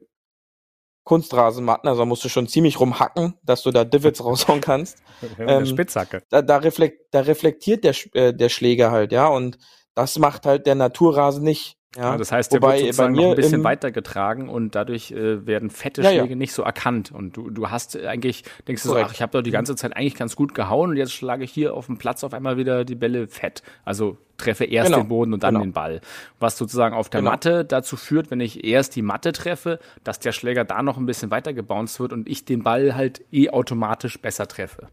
[1.04, 5.00] Kunstrasenmatten, also musst du schon ziemlich rumhacken, dass du da Divots raushauen kannst.
[5.38, 6.24] ähm, Spitzhacke.
[6.30, 9.58] Da, da, reflekt, da reflektiert der, äh, der Schläger halt, ja, und
[9.96, 11.76] das macht halt der Naturrasen nicht.
[11.96, 15.70] Ja, ja, das heißt, der wird sozusagen noch ein bisschen weitergetragen und dadurch äh, werden
[15.70, 16.36] fette ja, Schläge ja.
[16.36, 17.12] nicht so erkannt.
[17.12, 19.96] Und du, du hast eigentlich, denkst du so, ach, ich habe doch die ganze Zeit
[19.96, 22.84] eigentlich ganz gut gehauen und jetzt schlage ich hier auf dem Platz auf einmal wieder
[22.84, 23.64] die Bälle fett.
[23.86, 25.04] Also treffe erst genau.
[25.04, 25.66] den Boden und dann genau.
[25.66, 26.02] den Ball.
[26.40, 27.32] Was sozusagen auf der genau.
[27.32, 31.06] Matte dazu führt, wenn ich erst die Matte treffe, dass der Schläger da noch ein
[31.06, 34.90] bisschen weiter gebounced wird und ich den Ball halt eh automatisch besser treffe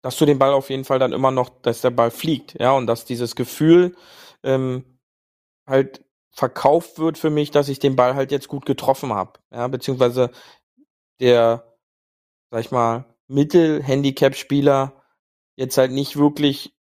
[0.00, 2.70] dass du den Ball auf jeden Fall dann immer noch, dass der Ball fliegt, ja,
[2.70, 3.96] und dass dieses Gefühl,
[4.44, 4.84] ähm,
[5.68, 9.40] halt verkauft wird für mich, dass ich den Ball halt jetzt gut getroffen habe.
[9.52, 10.30] Ja, beziehungsweise
[11.20, 11.76] der,
[12.50, 15.02] sag ich mal, Mittel-Handicap-Spieler
[15.56, 16.74] jetzt halt nicht wirklich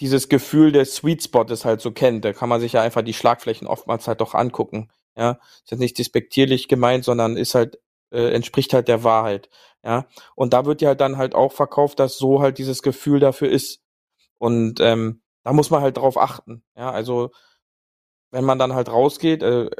[0.00, 2.24] dieses Gefühl des Sweet Spot ist halt so kennt.
[2.24, 4.90] Da kann man sich ja einfach die Schlagflächen oftmals halt doch angucken.
[5.16, 7.78] Ja, ist jetzt nicht despektierlich gemeint, sondern ist halt,
[8.10, 9.48] äh, entspricht halt der Wahrheit.
[9.84, 13.20] Ja, und da wird ja halt dann halt auch verkauft, dass so halt dieses Gefühl
[13.20, 13.80] dafür ist.
[14.38, 16.64] Und ähm, da muss man halt drauf achten.
[16.76, 17.30] Ja, also
[18.34, 19.70] wenn man dann halt rausgeht, äh,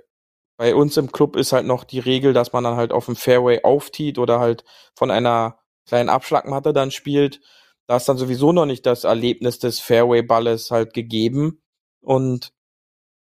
[0.57, 3.17] bei uns im Club ist halt noch die Regel, dass man dann halt auf dem
[3.17, 4.65] Fairway auftiet oder halt
[4.95, 7.41] von einer kleinen Abschlagmatte dann spielt.
[7.89, 11.63] Da ist dann sowieso noch nicht das Erlebnis des Fairway-Balles halt gegeben.
[12.01, 12.53] Und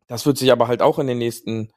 [0.08, 1.72] das wird sich aber halt auch in den nächsten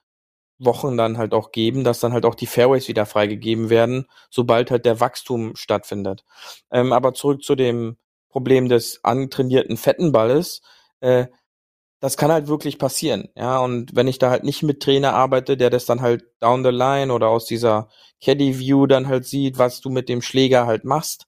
[0.59, 4.71] Wochen dann halt auch geben, dass dann halt auch die Fairways wieder freigegeben werden, sobald
[4.71, 6.25] halt der Wachstum stattfindet.
[6.71, 7.97] Ähm, aber zurück zu dem
[8.29, 10.61] Problem des antrainierten fetten Balles.
[11.01, 11.29] Äh,
[12.01, 13.59] das kann halt wirklich passieren, ja.
[13.59, 16.71] Und wenn ich da halt nicht mit Trainer arbeite, der das dann halt down the
[16.71, 17.89] line oder aus dieser
[18.23, 21.27] Caddy View dann halt sieht, was du mit dem Schläger halt machst,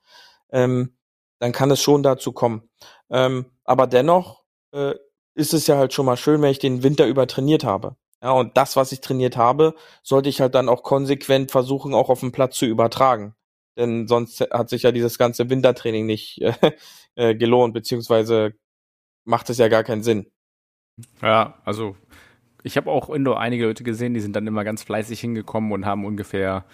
[0.50, 0.96] ähm,
[1.40, 2.70] dann kann es schon dazu kommen.
[3.10, 4.94] Ähm, aber dennoch äh,
[5.34, 7.96] ist es ja halt schon mal schön, wenn ich den Winter über trainiert habe.
[8.22, 12.08] Ja, und das, was ich trainiert habe, sollte ich halt dann auch konsequent versuchen, auch
[12.08, 13.34] auf dem Platz zu übertragen.
[13.76, 16.40] Denn sonst hat sich ja dieses ganze Wintertraining nicht
[17.16, 18.52] äh, gelohnt, beziehungsweise
[19.24, 20.30] macht es ja gar keinen Sinn.
[21.20, 21.96] Ja, also
[22.62, 25.86] ich habe auch Indoor einige Leute gesehen, die sind dann immer ganz fleißig hingekommen und
[25.86, 26.64] haben ungefähr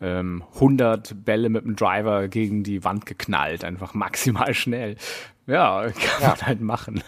[0.00, 4.96] ähm, 100 Bälle mit dem Driver gegen die Wand geknallt, einfach maximal schnell.
[5.46, 6.28] Ja, kann ja.
[6.28, 7.02] man halt machen.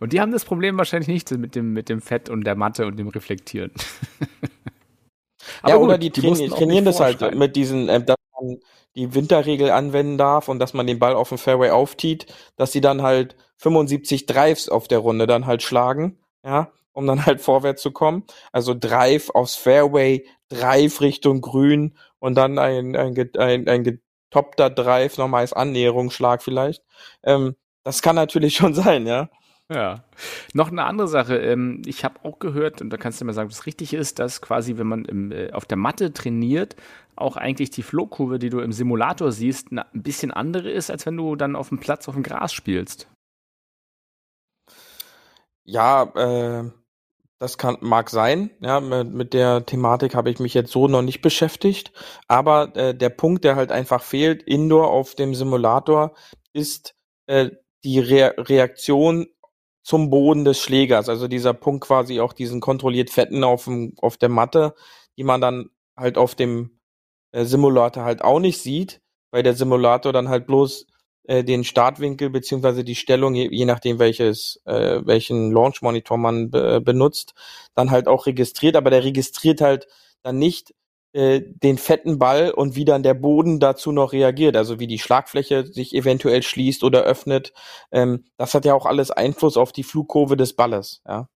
[0.00, 2.86] Und die haben das Problem wahrscheinlich nicht mit dem, mit dem Fett und der Matte
[2.86, 3.70] und dem Reflektieren.
[5.62, 8.58] Aber ja, gut, oder die, die trainieren, trainieren das halt mit diesen, äh, dass man
[8.94, 12.80] die Winterregel anwenden darf und dass man den Ball auf dem Fairway auftiet, dass sie
[12.80, 17.82] dann halt 75 Drives auf der Runde dann halt schlagen, ja, um dann halt vorwärts
[17.82, 18.24] zu kommen.
[18.52, 25.18] Also Drive aufs Fairway, Drive Richtung Grün und dann ein, ein, ein, ein getoppter Drive
[25.18, 26.82] nochmal als Annäherungsschlag vielleicht.
[27.22, 29.28] Ähm, das kann natürlich schon sein, ja.
[29.72, 30.04] Ja.
[30.54, 31.38] Noch eine andere Sache.
[31.38, 34.18] Ähm, ich habe auch gehört, und da kannst du mir sagen, ob das richtig ist,
[34.18, 36.76] dass quasi, wenn man im, äh, auf der Matte trainiert,
[37.16, 41.16] auch eigentlich die Flowkurve, die du im Simulator siehst, ein bisschen andere ist, als wenn
[41.16, 43.08] du dann auf dem Platz auf dem Gras spielst.
[45.64, 46.70] Ja, äh,
[47.40, 48.50] das kann, mag sein.
[48.60, 51.92] Ja, mit, mit der Thematik habe ich mich jetzt so noch nicht beschäftigt.
[52.28, 56.14] Aber äh, der Punkt, der halt einfach fehlt, Indoor auf dem Simulator,
[56.52, 56.94] ist
[57.26, 57.50] äh,
[57.84, 59.26] die Re Reaktion
[59.86, 61.08] zum Boden des Schlägers.
[61.08, 64.74] Also dieser Punkt quasi auch diesen kontrolliert Fetten auf, dem, auf der Matte,
[65.16, 66.80] die man dann halt auf dem
[67.30, 70.88] äh, Simulator halt auch nicht sieht, weil der Simulator dann halt bloß
[71.28, 76.50] äh, den Startwinkel beziehungsweise die Stellung, je, je nachdem welches, äh, welchen Launch Monitor man
[76.50, 77.34] be benutzt,
[77.76, 79.86] dann halt auch registriert, aber der registriert halt
[80.24, 80.74] dann nicht
[81.16, 84.98] äh, den fetten Ball und wie dann der Boden dazu noch reagiert, also wie die
[84.98, 87.54] Schlagfläche sich eventuell schließt oder öffnet.
[87.90, 91.28] Ähm, das hat ja auch alles Einfluss auf die Flugkurve des Balles, ja.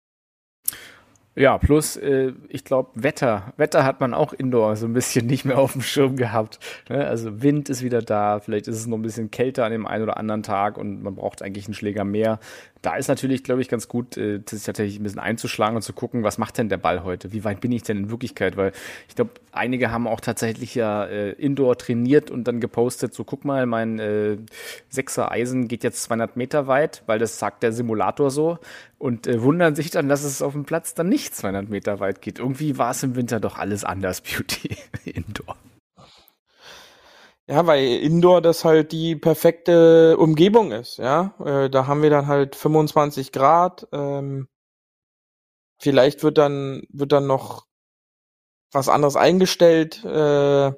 [1.36, 3.52] Ja, plus, äh, ich glaube, Wetter.
[3.56, 6.58] Wetter hat man auch indoor so ein bisschen nicht mehr auf dem Schirm gehabt.
[6.88, 7.06] Ne?
[7.06, 10.02] Also Wind ist wieder da, vielleicht ist es noch ein bisschen kälter an dem einen
[10.02, 12.40] oder anderen Tag und man braucht eigentlich einen Schläger mehr
[12.82, 15.92] da ist natürlich, glaube ich, ganz gut, äh, sich tatsächlich ein bisschen einzuschlagen und zu
[15.92, 17.32] gucken, was macht denn der Ball heute?
[17.32, 18.56] Wie weit bin ich denn in Wirklichkeit?
[18.56, 18.72] Weil
[19.08, 23.44] ich glaube, einige haben auch tatsächlich ja äh, Indoor trainiert und dann gepostet, so guck
[23.44, 24.38] mal, mein äh,
[24.88, 28.58] Sechser Eisen geht jetzt 200 Meter weit, weil das sagt der Simulator so
[28.98, 32.22] und äh, wundern sich dann, dass es auf dem Platz dann nicht 200 Meter weit
[32.22, 32.38] geht.
[32.38, 35.56] Irgendwie war es im Winter doch alles anders, Beauty, Indoor.
[37.48, 41.34] Ja, weil Indoor das halt die perfekte Umgebung ist, ja.
[41.44, 43.88] Äh, da haben wir dann halt 25 Grad.
[43.92, 44.48] Ähm,
[45.80, 47.66] vielleicht wird dann, wird dann noch
[48.72, 50.04] was anderes eingestellt.
[50.04, 50.72] Äh,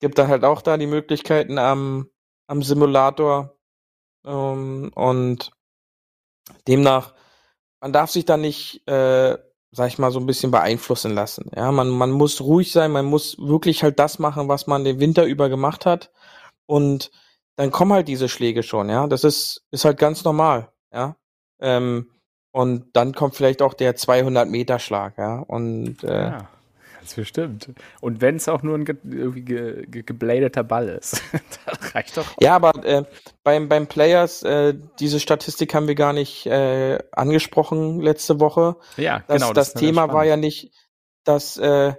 [0.00, 2.10] gibt dann halt auch da die Möglichkeiten am,
[2.48, 3.56] am Simulator.
[4.24, 5.52] Ähm, und
[6.66, 7.14] demnach,
[7.80, 9.38] man darf sich da nicht, äh,
[9.76, 11.50] sag ich mal, so ein bisschen beeinflussen lassen.
[11.54, 15.00] Ja, man, man muss ruhig sein, man muss wirklich halt das machen, was man den
[15.00, 16.10] Winter über gemacht hat.
[16.64, 17.10] Und
[17.56, 19.06] dann kommen halt diese Schläge schon, ja.
[19.06, 21.16] Das ist, ist halt ganz normal, ja.
[21.60, 22.10] Ähm,
[22.52, 25.40] und dann kommt vielleicht auch der 200 Meter Schlag, ja.
[25.40, 26.48] Und äh, ja,
[27.06, 27.68] ganz bestimmt.
[28.00, 31.22] Und wenn es auch nur ein ge ge ge gebladeter Ball ist,
[31.66, 32.26] das reicht doch.
[32.26, 32.40] Auch.
[32.40, 33.04] Ja, aber äh,
[33.44, 38.76] beim beim Players äh, diese Statistik haben wir gar nicht äh, angesprochen letzte Woche.
[38.96, 39.52] Ja, das, genau.
[39.52, 40.72] Das, das Thema war ja nicht,
[41.22, 41.94] dass äh,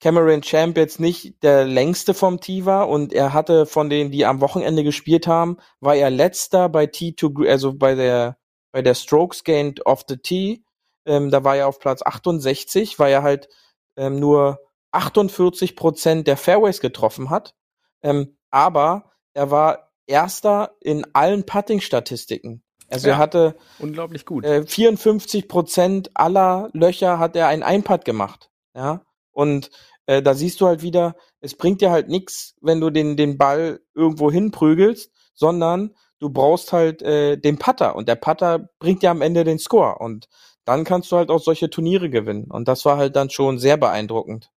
[0.00, 4.26] Cameron Champ jetzt nicht der längste vom Tee war und er hatte von denen, die
[4.26, 8.36] am Wochenende gespielt haben, war er letzter bei T2, also bei der,
[8.72, 10.64] bei der Strokes Gained of the Tee.
[11.06, 13.48] Ähm, da war er auf Platz 68, weil er halt
[13.96, 14.60] ähm, nur
[14.92, 17.54] 48 Prozent der Fairways getroffen hat.
[18.02, 22.62] Ähm, aber er war Erster in allen Putting-Statistiken.
[22.88, 24.44] Also ja, er hatte unglaublich gut.
[24.44, 28.50] Äh, 54 Prozent aller Löcher hat er ein Einpad gemacht.
[28.74, 29.70] Ja, und
[30.06, 33.36] äh, da siehst du halt wieder, es bringt dir halt nichts, wenn du den, den
[33.38, 39.10] Ball irgendwo hinprügelst, sondern du brauchst halt äh, den Putter und der Putter bringt dir
[39.10, 40.28] am Ende den Score und
[40.66, 43.78] dann kannst du halt auch solche Turniere gewinnen und das war halt dann schon sehr
[43.78, 44.50] beeindruckend.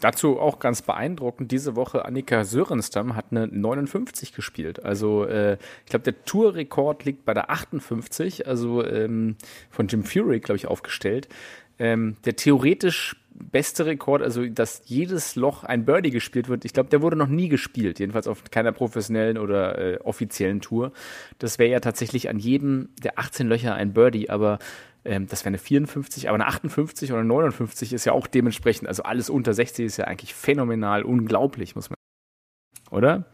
[0.00, 4.82] Dazu auch ganz beeindruckend, diese Woche Annika Sörenstam hat eine 59 gespielt.
[4.82, 9.36] Also äh, ich glaube, der Tourrekord liegt bei der 58, also ähm,
[9.68, 11.28] von Jim Fury, glaube ich, aufgestellt.
[11.78, 16.90] Ähm, der theoretisch beste Rekord, also dass jedes Loch ein Birdie gespielt wird, ich glaube,
[16.90, 20.92] der wurde noch nie gespielt, jedenfalls auf keiner professionellen oder äh, offiziellen Tour.
[21.38, 24.58] Das wäre ja tatsächlich an jedem der 18 Löcher ein Birdie, aber
[25.04, 29.02] ähm, das wäre eine 54, aber eine 58 oder 59 ist ja auch dementsprechend, also
[29.02, 31.96] alles unter 60 ist ja eigentlich phänomenal, unglaublich, muss man.
[32.90, 33.24] Oder?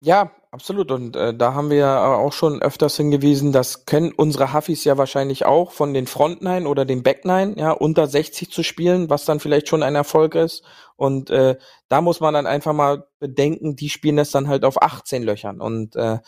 [0.00, 0.90] Ja, absolut.
[0.90, 4.98] Und äh, da haben wir ja auch schon öfters hingewiesen, das können unsere Huffis ja
[4.98, 9.08] wahrscheinlich auch von den Front Nine oder den Back Nine, ja, unter 60 zu spielen,
[9.08, 10.62] was dann vielleicht schon ein Erfolg ist.
[10.96, 11.56] Und äh,
[11.88, 15.60] da muss man dann einfach mal bedenken, die spielen das dann halt auf 18 Löchern.
[15.60, 16.18] Und äh,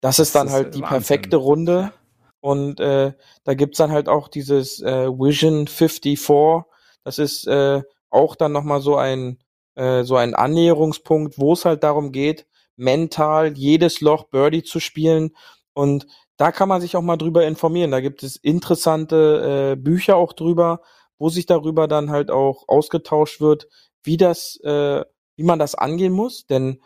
[0.00, 0.88] das, das ist dann ist halt die Wahnsinn.
[0.88, 1.92] perfekte Runde.
[2.40, 3.12] Und äh,
[3.44, 6.64] da gibt's dann halt auch dieses äh, Vision 54.
[7.04, 9.38] Das ist äh, auch dann nochmal so ein,
[9.74, 15.36] äh, so ein Annäherungspunkt, wo es halt darum geht, mental jedes Loch Birdie zu spielen.
[15.74, 17.90] Und da kann man sich auch mal drüber informieren.
[17.90, 20.80] Da gibt es interessante äh, Bücher auch drüber,
[21.18, 23.68] wo sich darüber dann halt auch ausgetauscht wird,
[24.02, 25.04] wie das, äh,
[25.36, 26.46] wie man das angehen muss.
[26.46, 26.80] Denn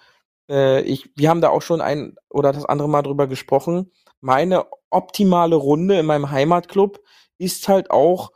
[0.51, 3.93] äh, ich, wir haben da auch schon ein oder das andere Mal drüber gesprochen.
[4.21, 7.01] Meine optimale Runde in meinem Heimatclub
[7.39, 8.33] ist halt auch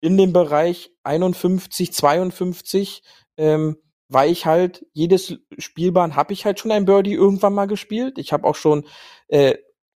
[0.00, 3.02] in dem Bereich 51, 52,
[3.36, 3.76] ähm,
[4.08, 8.18] weil ich halt jedes Spielbahn habe ich halt schon ein Birdie irgendwann mal gespielt.
[8.18, 8.84] Ich habe auch schon
[9.28, 9.54] äh,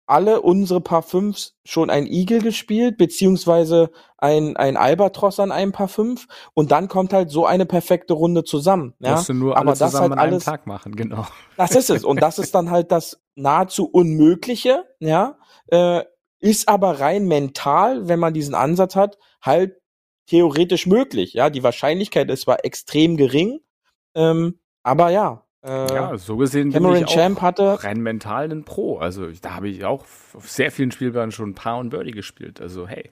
[0.07, 5.87] alle unsere Paar Fünfs schon ein Igel gespielt, beziehungsweise ein, ein Albatros an einem Paar
[5.87, 6.27] Fünf.
[6.53, 8.93] Und dann kommt halt so eine perfekte Runde zusammen.
[8.99, 9.15] Ja?
[9.15, 11.25] Musst du nur Aber das halt alles, Tag machen, genau.
[11.57, 12.03] Das ist es.
[12.05, 15.37] Und das ist dann halt das nahezu Unmögliche, ja.
[15.67, 16.03] Äh,
[16.39, 19.81] ist aber rein mental, wenn man diesen Ansatz hat, halt
[20.27, 21.33] theoretisch möglich.
[21.33, 23.59] Ja, die Wahrscheinlichkeit ist zwar extrem gering,
[24.15, 25.45] ähm, aber ja.
[25.63, 28.97] Äh, ja, so gesehen Cameron bin ich Champ hatte rein mental einen Pro.
[28.99, 30.01] Also da habe ich auch
[30.33, 32.61] auf sehr vielen Spielbahnen schon Paar und Birdie gespielt.
[32.61, 33.09] Also hey.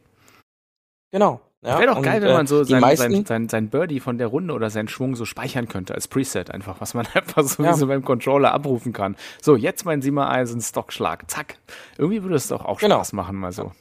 [1.12, 1.42] Genau.
[1.64, 4.28] Ja, Wäre doch geil, wenn man so äh, sein, sein, sein, sein Birdie von der
[4.28, 7.74] Runde oder seinen Schwung so speichern könnte als Preset einfach, was man einfach so, ja.
[7.74, 9.16] so beim Controller abrufen kann.
[9.42, 11.32] So, jetzt mein 7 Eisen Stockschlag.
[11.32, 11.58] Zack.
[11.98, 12.96] Irgendwie würde es doch auch genau.
[12.96, 13.72] Spaß machen, mal so.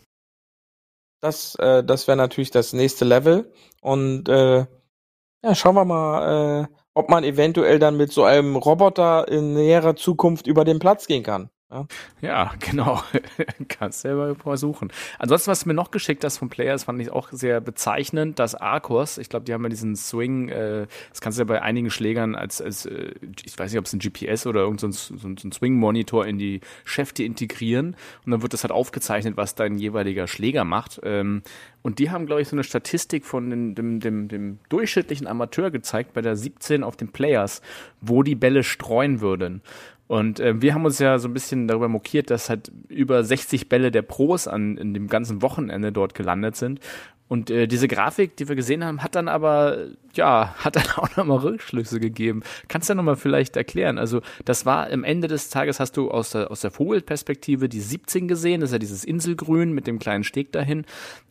[1.20, 3.52] Das, äh, das wäre natürlich das nächste Level.
[3.80, 4.66] Und äh,
[5.44, 9.96] ja, schauen wir mal, äh, ob man eventuell dann mit so einem Roboter in näherer
[9.96, 11.50] Zukunft über den Platz gehen kann.
[11.72, 11.86] Ja,
[12.20, 13.02] ja genau.
[13.68, 14.92] Kannst selber versuchen.
[15.18, 19.18] Ansonsten, was mir noch geschickt hast vom Players, fand ich auch sehr bezeichnend, dass Arcos,
[19.18, 22.34] ich glaube, die haben ja diesen Swing, äh, das kannst du ja bei einigen Schlägern
[22.34, 23.12] als, als äh,
[23.44, 26.60] ich weiß nicht, ob es ein GPS oder irgendein so so ein Swing-Monitor in die
[26.84, 31.00] Schäfte integrieren und dann wird das halt aufgezeichnet, was dein jeweiliger Schläger macht.
[31.04, 31.42] Ähm,
[31.82, 35.70] und die haben, glaube ich, so eine Statistik von dem, dem, dem, dem durchschnittlichen Amateur
[35.70, 37.60] gezeigt bei der 17 auf den Players,
[38.00, 39.62] wo die Bälle streuen würden.
[40.12, 43.70] Und äh, wir haben uns ja so ein bisschen darüber mokiert, dass halt über 60
[43.70, 46.80] Bälle der Pros an in dem ganzen Wochenende dort gelandet sind.
[47.28, 51.16] Und äh, diese Grafik, die wir gesehen haben, hat dann aber, ja, hat dann auch
[51.16, 52.42] nochmal Rückschlüsse gegeben.
[52.68, 53.96] Kannst du ja nochmal vielleicht erklären?
[53.96, 57.80] Also, das war am Ende des Tages, hast du aus der, aus der Vogelperspektive die
[57.80, 60.84] 17 gesehen, das ist ja dieses Inselgrün mit dem kleinen Steg dahin.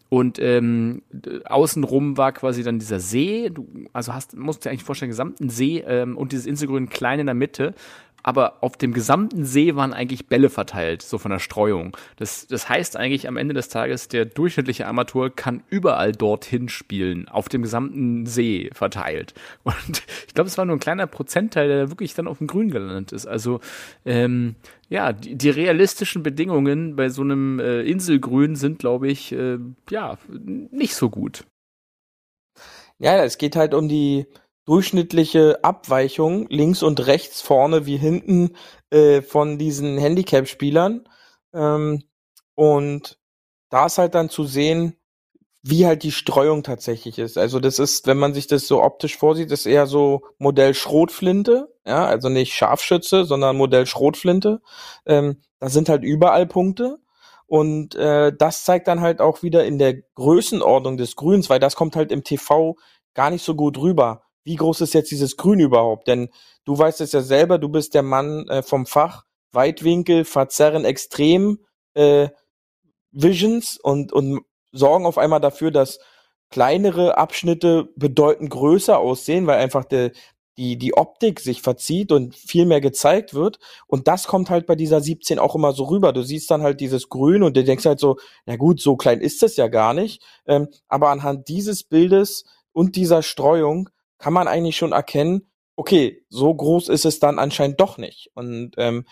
[0.10, 1.04] Und ähm,
[1.46, 3.50] außenrum war quasi dann dieser See.
[3.50, 7.28] Du, also hast, musst dir eigentlich vorstellen, gesamten See ähm, und dieses Inselgrün klein in
[7.28, 7.76] der Mitte
[8.24, 11.98] aber auf dem gesamten See waren eigentlich Bälle verteilt, so von der Streuung.
[12.18, 17.28] Das, das heißt eigentlich am Ende des Tages, der durchschnittliche Amateur kann überall dorthin spielen,
[17.28, 19.34] auf dem gesamten See verteilt.
[19.64, 22.72] Und ich glaube, es war nur ein kleiner Prozentteil, der wirklich dann auf dem Grün
[22.72, 23.26] gelandet ist.
[23.26, 23.60] Also
[24.06, 24.56] ähm,
[24.90, 29.58] ja, die, die realistischen Bedingungen bei so einem äh, Inselgrün sind, glaube ich, äh,
[29.90, 31.46] ja, nicht so gut.
[33.00, 34.28] Ja, es geht halt um die
[34.66, 38.56] durchschnittliche Abweichung links und rechts, vorne wie hinten
[38.92, 41.08] äh, von diesen Handicap-Spielern.
[41.54, 42.04] Ähm,
[42.56, 43.18] und
[43.70, 44.98] da ist halt dann zu sehen,
[45.64, 47.38] wie halt die Streuung tatsächlich ist.
[47.38, 51.74] Also das ist, wenn man sich das so optisch vorsieht, ist eher so Modell Schrotflinte,
[51.86, 54.62] ja, also nicht Scharfschütze, sondern Modell Schrotflinte.
[55.06, 56.98] Ähm, da sind halt überall Punkte.
[57.46, 61.76] Und äh, das zeigt dann halt auch wieder in der Größenordnung des Grüns, weil das
[61.76, 62.78] kommt halt im TV
[63.14, 66.08] gar nicht so gut rüber wie groß ist jetzt dieses Grün überhaupt?
[66.08, 66.30] Denn
[66.66, 71.60] du weißt es ja selber, du bist der Mann äh, vom Fach, Weitwinkel, verzerren extrem
[71.94, 72.30] äh,
[73.12, 76.00] Visions und, und sorgen auf einmal dafür, dass
[76.50, 80.12] kleinere Abschnitte bedeutend größer aussehen, weil einfach der,
[80.58, 83.60] die, die Optik sich verzieht und viel mehr gezeigt wird.
[83.88, 86.14] Und das kommt halt bei dieser 17 auch immer so rüber.
[86.14, 89.22] Du siehst dann halt dieses Grün und du denkst halt so, na gut, so klein
[89.22, 90.22] ist das ja gar nicht.
[90.46, 93.90] Ähm, aber anhand dieses Bildes und dieser Streuung
[94.22, 98.30] kann man eigentlich schon erkennen, okay, so groß ist es dann anscheinend doch nicht.
[98.36, 99.06] Und ähm,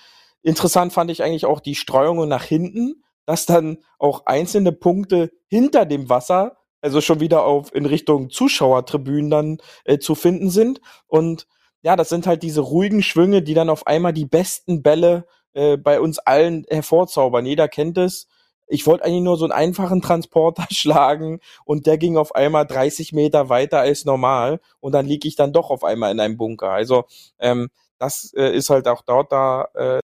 [0.43, 5.85] interessant fand ich eigentlich auch die Streuungen nach hinten, dass dann auch einzelne Punkte hinter
[5.85, 10.79] dem Wasser, also schon wieder auf in Richtung Zuschauertribünen dann äh, zu finden sind.
[11.07, 11.47] Und
[11.81, 15.75] ja, das sind halt diese ruhigen Schwünge, die dann auf einmal die besten Bälle äh,
[15.75, 17.45] bei uns allen hervorzaubern.
[17.45, 18.27] Jeder kennt es
[18.69, 23.11] ich wollte eigentlich nur so einen einfachen Transporter schlagen und der ging auf einmal 30
[23.13, 26.69] Meter weiter als normal und dann liege ich dann doch auf einmal in einem Bunker.
[26.69, 27.05] Also
[27.39, 29.99] ähm, das äh, ist halt auch dort da äh,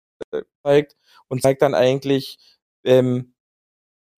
[0.64, 0.96] zeigt
[1.28, 2.38] und zeigt dann eigentlich
[2.84, 3.34] ähm,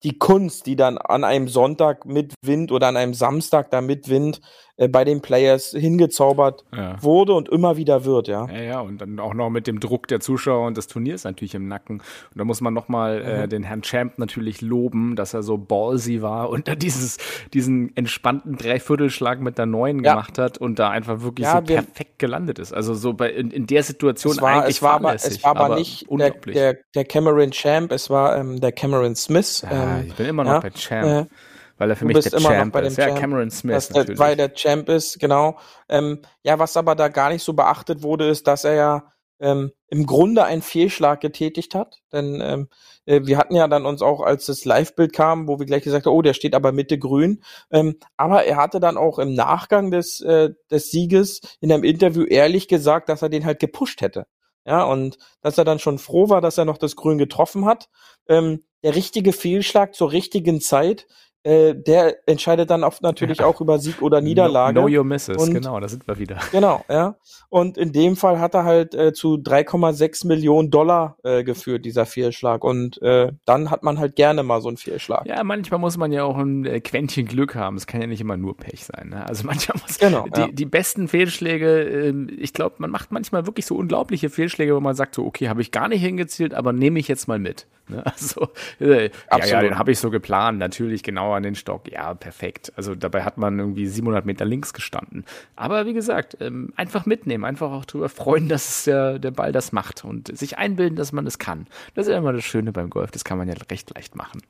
[0.04, 4.10] die Kunst, die dann an einem Sonntag mit Wind oder an einem Samstag da mit
[4.10, 4.42] Wind
[4.76, 7.02] äh, bei den Players hingezaubert ja.
[7.02, 8.48] wurde und immer wieder wird, ja.
[8.50, 11.54] Ja, ja, und dann auch noch mit dem Druck der Zuschauer und des Turniers natürlich
[11.54, 12.00] im Nacken.
[12.00, 13.50] Und da muss man nochmal äh, mhm.
[13.50, 17.18] den Herrn Champ natürlich loben, dass er so ballsy war und da dieses,
[17.54, 20.14] diesen entspannten Dreiviertelschlag mit der Neuen ja.
[20.14, 22.74] gemacht hat und da einfach wirklich so perfekt gelandet ist.
[22.74, 25.52] Also so bei in, in der Situation es war, eigentlich es war aber, es war
[25.52, 29.64] aber, aber nicht der, der, der, Cameron Champ, es war ähm, der Cameron Smith.
[29.70, 31.28] Ähm, ich bin immer noch bei Champ.
[31.28, 31.36] Äh,
[31.78, 32.98] weil er für mich der Champ ist.
[32.98, 33.90] Ja, Cameron Smith.
[33.90, 35.58] Der, weil der Champ ist, genau.
[35.90, 39.72] Ähm, ja, was aber da gar nicht so beachtet wurde, ist, dass er ja ähm,
[39.88, 42.02] im Grunde einen Fehlschlag getätigt hat.
[42.12, 42.70] Denn ähm,
[43.06, 46.06] äh, wir hatten ja dann uns auch, als das Live-Bild kam, wo wir gleich gesagt
[46.06, 47.44] haben, oh, der steht aber Mitte grün.
[47.72, 52.24] Ähm, aber er hatte dann auch im Nachgang des, äh, des Sieges in einem Interview
[52.24, 54.28] ehrlich gesagt, dass er den halt gepusht hätte.
[54.66, 57.90] Ja, und dass er dann schon froh war, dass er noch das Grün getroffen hat.
[58.30, 61.08] Ähm, der richtige Fehlschlag zur richtigen Zeit
[61.44, 63.46] äh, der entscheidet dann oft natürlich ja.
[63.46, 64.80] auch über Sieg oder Niederlage.
[64.80, 66.40] No, know your misses, und, genau, da sind wir wieder.
[66.52, 67.16] Genau, ja.
[67.50, 72.06] Und in dem Fall hat er halt äh, zu 3,6 Millionen Dollar äh, geführt, dieser
[72.06, 72.64] Fehlschlag.
[72.64, 75.26] Und äh, dann hat man halt gerne mal so einen Fehlschlag.
[75.26, 77.76] Ja, manchmal muss man ja auch ein äh, Quäntchen Glück haben.
[77.76, 79.10] Es kann ja nicht immer nur Pech sein.
[79.10, 79.28] Ne?
[79.28, 80.48] Also manchmal muss genau, die, ja.
[80.48, 84.96] die besten Fehlschläge, äh, ich glaube, man macht manchmal wirklich so unglaubliche Fehlschläge, wo man
[84.96, 87.68] sagt so, okay, habe ich gar nicht hingezielt, aber nehme ich jetzt mal mit.
[87.88, 88.04] Ne?
[88.14, 89.10] Also, ja,
[89.46, 91.92] ja, den habe ich so geplant, natürlich genau an den Stock.
[91.92, 92.72] Ja, perfekt.
[92.76, 95.26] Also dabei hat man irgendwie 700 Meter links gestanden.
[95.56, 99.72] Aber wie gesagt, ähm, einfach mitnehmen, einfach auch darüber freuen, dass der, der Ball das
[99.72, 101.68] macht und sich einbilden, dass man das kann.
[101.96, 104.42] Das ist ja immer das Schöne beim Golf, das kann man ja recht leicht machen.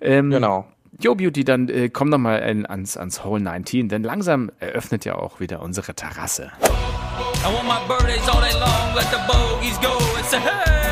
[0.00, 0.66] Ähm, genau.
[1.00, 5.06] Yo Beauty, dann äh, komm doch mal in, ans, ans Hole 19, denn langsam eröffnet
[5.06, 6.52] ja auch wieder unsere Terrasse.
[6.62, 9.98] I want my birdies all day long, let the bogeys go.
[10.20, 10.82] It's a hey!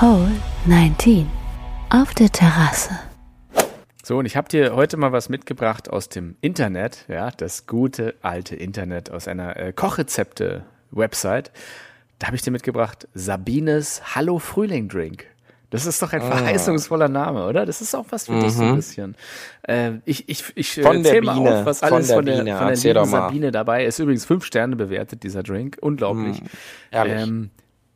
[0.00, 0.32] Hole
[0.64, 1.28] 19
[1.90, 3.09] auf der Terrasse.
[4.10, 8.16] So, und ich habe dir heute mal was mitgebracht aus dem Internet, ja, das gute
[8.22, 11.52] alte Internet aus einer äh, Kochrezepte-Website.
[12.18, 15.26] Da habe ich dir mitgebracht Sabines Hallo Frühling Drink.
[15.70, 16.26] Das ist doch ein ah.
[16.26, 17.64] verheißungsvoller Name, oder?
[17.64, 18.40] Das ist auch was für mhm.
[18.40, 18.74] dich so ein mhm.
[18.74, 19.14] bisschen.
[19.62, 22.82] Äh, ich ich, ich äh, erzähl mal auf, was alles von der, von der, von
[22.82, 24.00] der Sabine dabei ist.
[24.00, 25.78] Übrigens fünf Sterne bewertet, dieser Drink.
[25.80, 26.42] Unglaublich.
[26.42, 26.48] Mhm.
[26.90, 27.50] Ähm,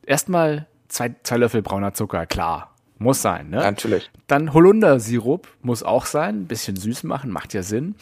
[0.07, 2.74] Erstmal zwei, zwei Löffel brauner Zucker, klar.
[3.05, 3.59] Muss sein, ne?
[3.59, 4.11] Natürlich.
[4.27, 6.41] Dann Holundersirup muss auch sein.
[6.41, 7.95] Ein bisschen süß machen, macht ja Sinn.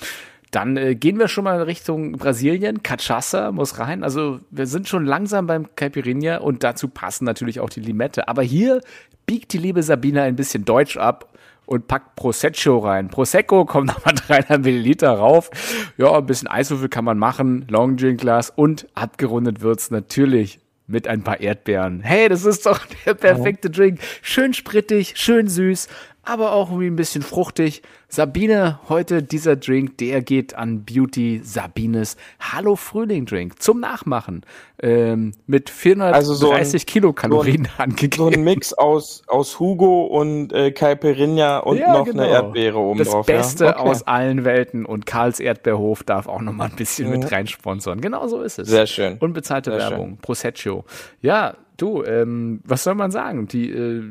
[0.52, 2.84] Dann äh, gehen wir schon mal in Richtung Brasilien.
[2.84, 4.04] Cachaça muss rein.
[4.04, 8.28] Also wir sind schon langsam beim Caipirinha und dazu passen natürlich auch die Limette.
[8.28, 8.80] Aber hier
[9.26, 11.32] biegt die liebe Sabine ein bisschen Deutsch ab
[11.66, 13.08] und packt Prosecco rein.
[13.08, 15.50] Prosecco kommt nochmal 300 Milliliter rauf.
[15.96, 17.66] Ja, ein bisschen Eiswürfel kann man machen.
[17.68, 22.00] Long Drink Glas und abgerundet wird's natürlich mit ein paar Erdbeeren.
[22.00, 24.00] Hey, das ist doch der perfekte Drink.
[24.20, 25.88] Schön sprittig, schön süß,
[26.24, 27.82] aber auch irgendwie ein bisschen fruchtig.
[28.08, 34.42] Sabine, heute dieser Drink, der geht an Beauty Sabines Hallo Frühling Drink zum Nachmachen.
[34.80, 38.16] Ähm, mit 430 also so ein, Kilokalorien so ein, angegeben.
[38.16, 42.22] So ein Mix aus, aus Hugo und äh, Caipirinha und ja, noch genau.
[42.22, 43.26] eine Erdbeere oben das drauf.
[43.26, 43.80] Das Beste ja?
[43.80, 43.88] okay.
[43.88, 47.18] aus allen Welten und Karls Erdbeerhof darf auch noch mal ein bisschen mhm.
[47.18, 48.00] mit reinsponsern.
[48.00, 48.68] Genau so ist es.
[48.68, 49.18] Sehr schön.
[49.18, 50.10] Unbezahlte Sehr Werbung.
[50.10, 50.18] Schön.
[50.18, 50.84] Prosecco.
[51.20, 53.48] Ja, du, ähm, was soll man sagen?
[53.48, 54.04] Die äh,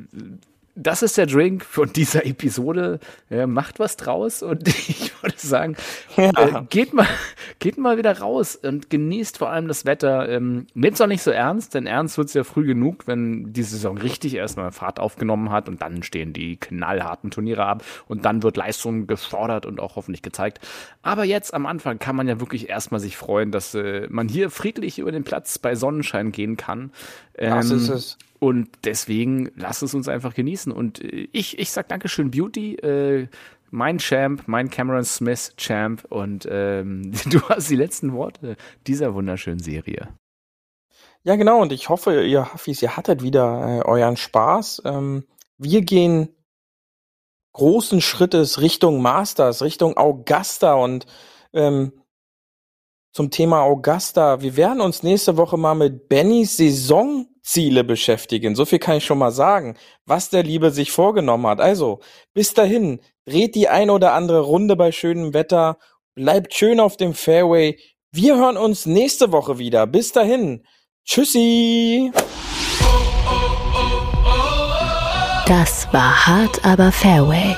[0.76, 3.00] das ist der Drink von dieser Episode.
[3.30, 5.76] Ja, macht was draus und ich würde sagen,
[6.16, 6.32] ja.
[6.38, 7.08] äh, geht mal,
[7.60, 10.30] geht mal wieder raus und genießt vor allem das Wetter.
[10.30, 13.52] Ähm, Nehmt es auch nicht so ernst, denn ernst wird es ja früh genug, wenn
[13.54, 18.26] die Saison richtig erstmal Fahrt aufgenommen hat und dann stehen die knallharten Turniere ab und
[18.26, 20.60] dann wird Leistung gefordert und auch hoffentlich gezeigt.
[21.02, 24.50] Aber jetzt am Anfang kann man ja wirklich erstmal sich freuen, dass äh, man hier
[24.50, 26.92] friedlich über den Platz bei Sonnenschein gehen kann.
[27.38, 28.18] Ähm, das ist es.
[28.44, 30.72] Und deswegen lasst es uns einfach genießen.
[30.72, 32.74] Und äh, ich, ich sag Dankeschön, Beauty.
[32.76, 33.28] Äh,
[33.70, 36.06] mein Champ, mein Cameron Smith Champ.
[36.10, 40.10] Und ähm, du hast die letzten Worte dieser wunderschönen Serie.
[41.24, 41.62] Ja, genau.
[41.62, 44.82] Und ich hoffe, ihr Hafis, ihr hattet wieder äh, euren Spaß.
[44.86, 45.24] Ähm,
[45.60, 46.30] wir gehen
[47.54, 51.06] großen Schrittes Richtung Masters, Richtung Augusta und
[51.54, 51.92] ähm,
[53.14, 54.42] zum Thema Augusta.
[54.42, 56.58] Wir werden uns nächste Woche mal mit Bennys
[57.42, 58.56] Saisonziele beschäftigen.
[58.56, 59.76] So viel kann ich schon mal sagen,
[60.06, 61.60] was der Liebe sich vorgenommen hat.
[61.60, 62.00] Also,
[62.34, 65.78] bis dahin, dreht die ein oder andere Runde bei schönem Wetter,
[66.16, 67.78] bleibt schön auf dem Fairway.
[68.12, 69.88] Wir hören uns nächste Woche wieder.
[69.88, 70.66] Bis dahin.
[71.06, 72.12] Tschüssi.
[75.48, 77.56] Das war hart, aber Fairway.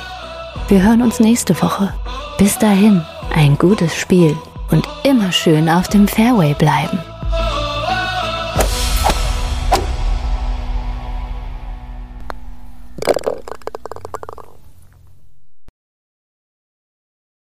[0.68, 1.94] Wir hören uns nächste Woche.
[2.38, 3.04] Bis dahin,
[3.34, 4.36] ein gutes Spiel
[4.72, 7.00] und immer schön auf dem Fairway bleiben.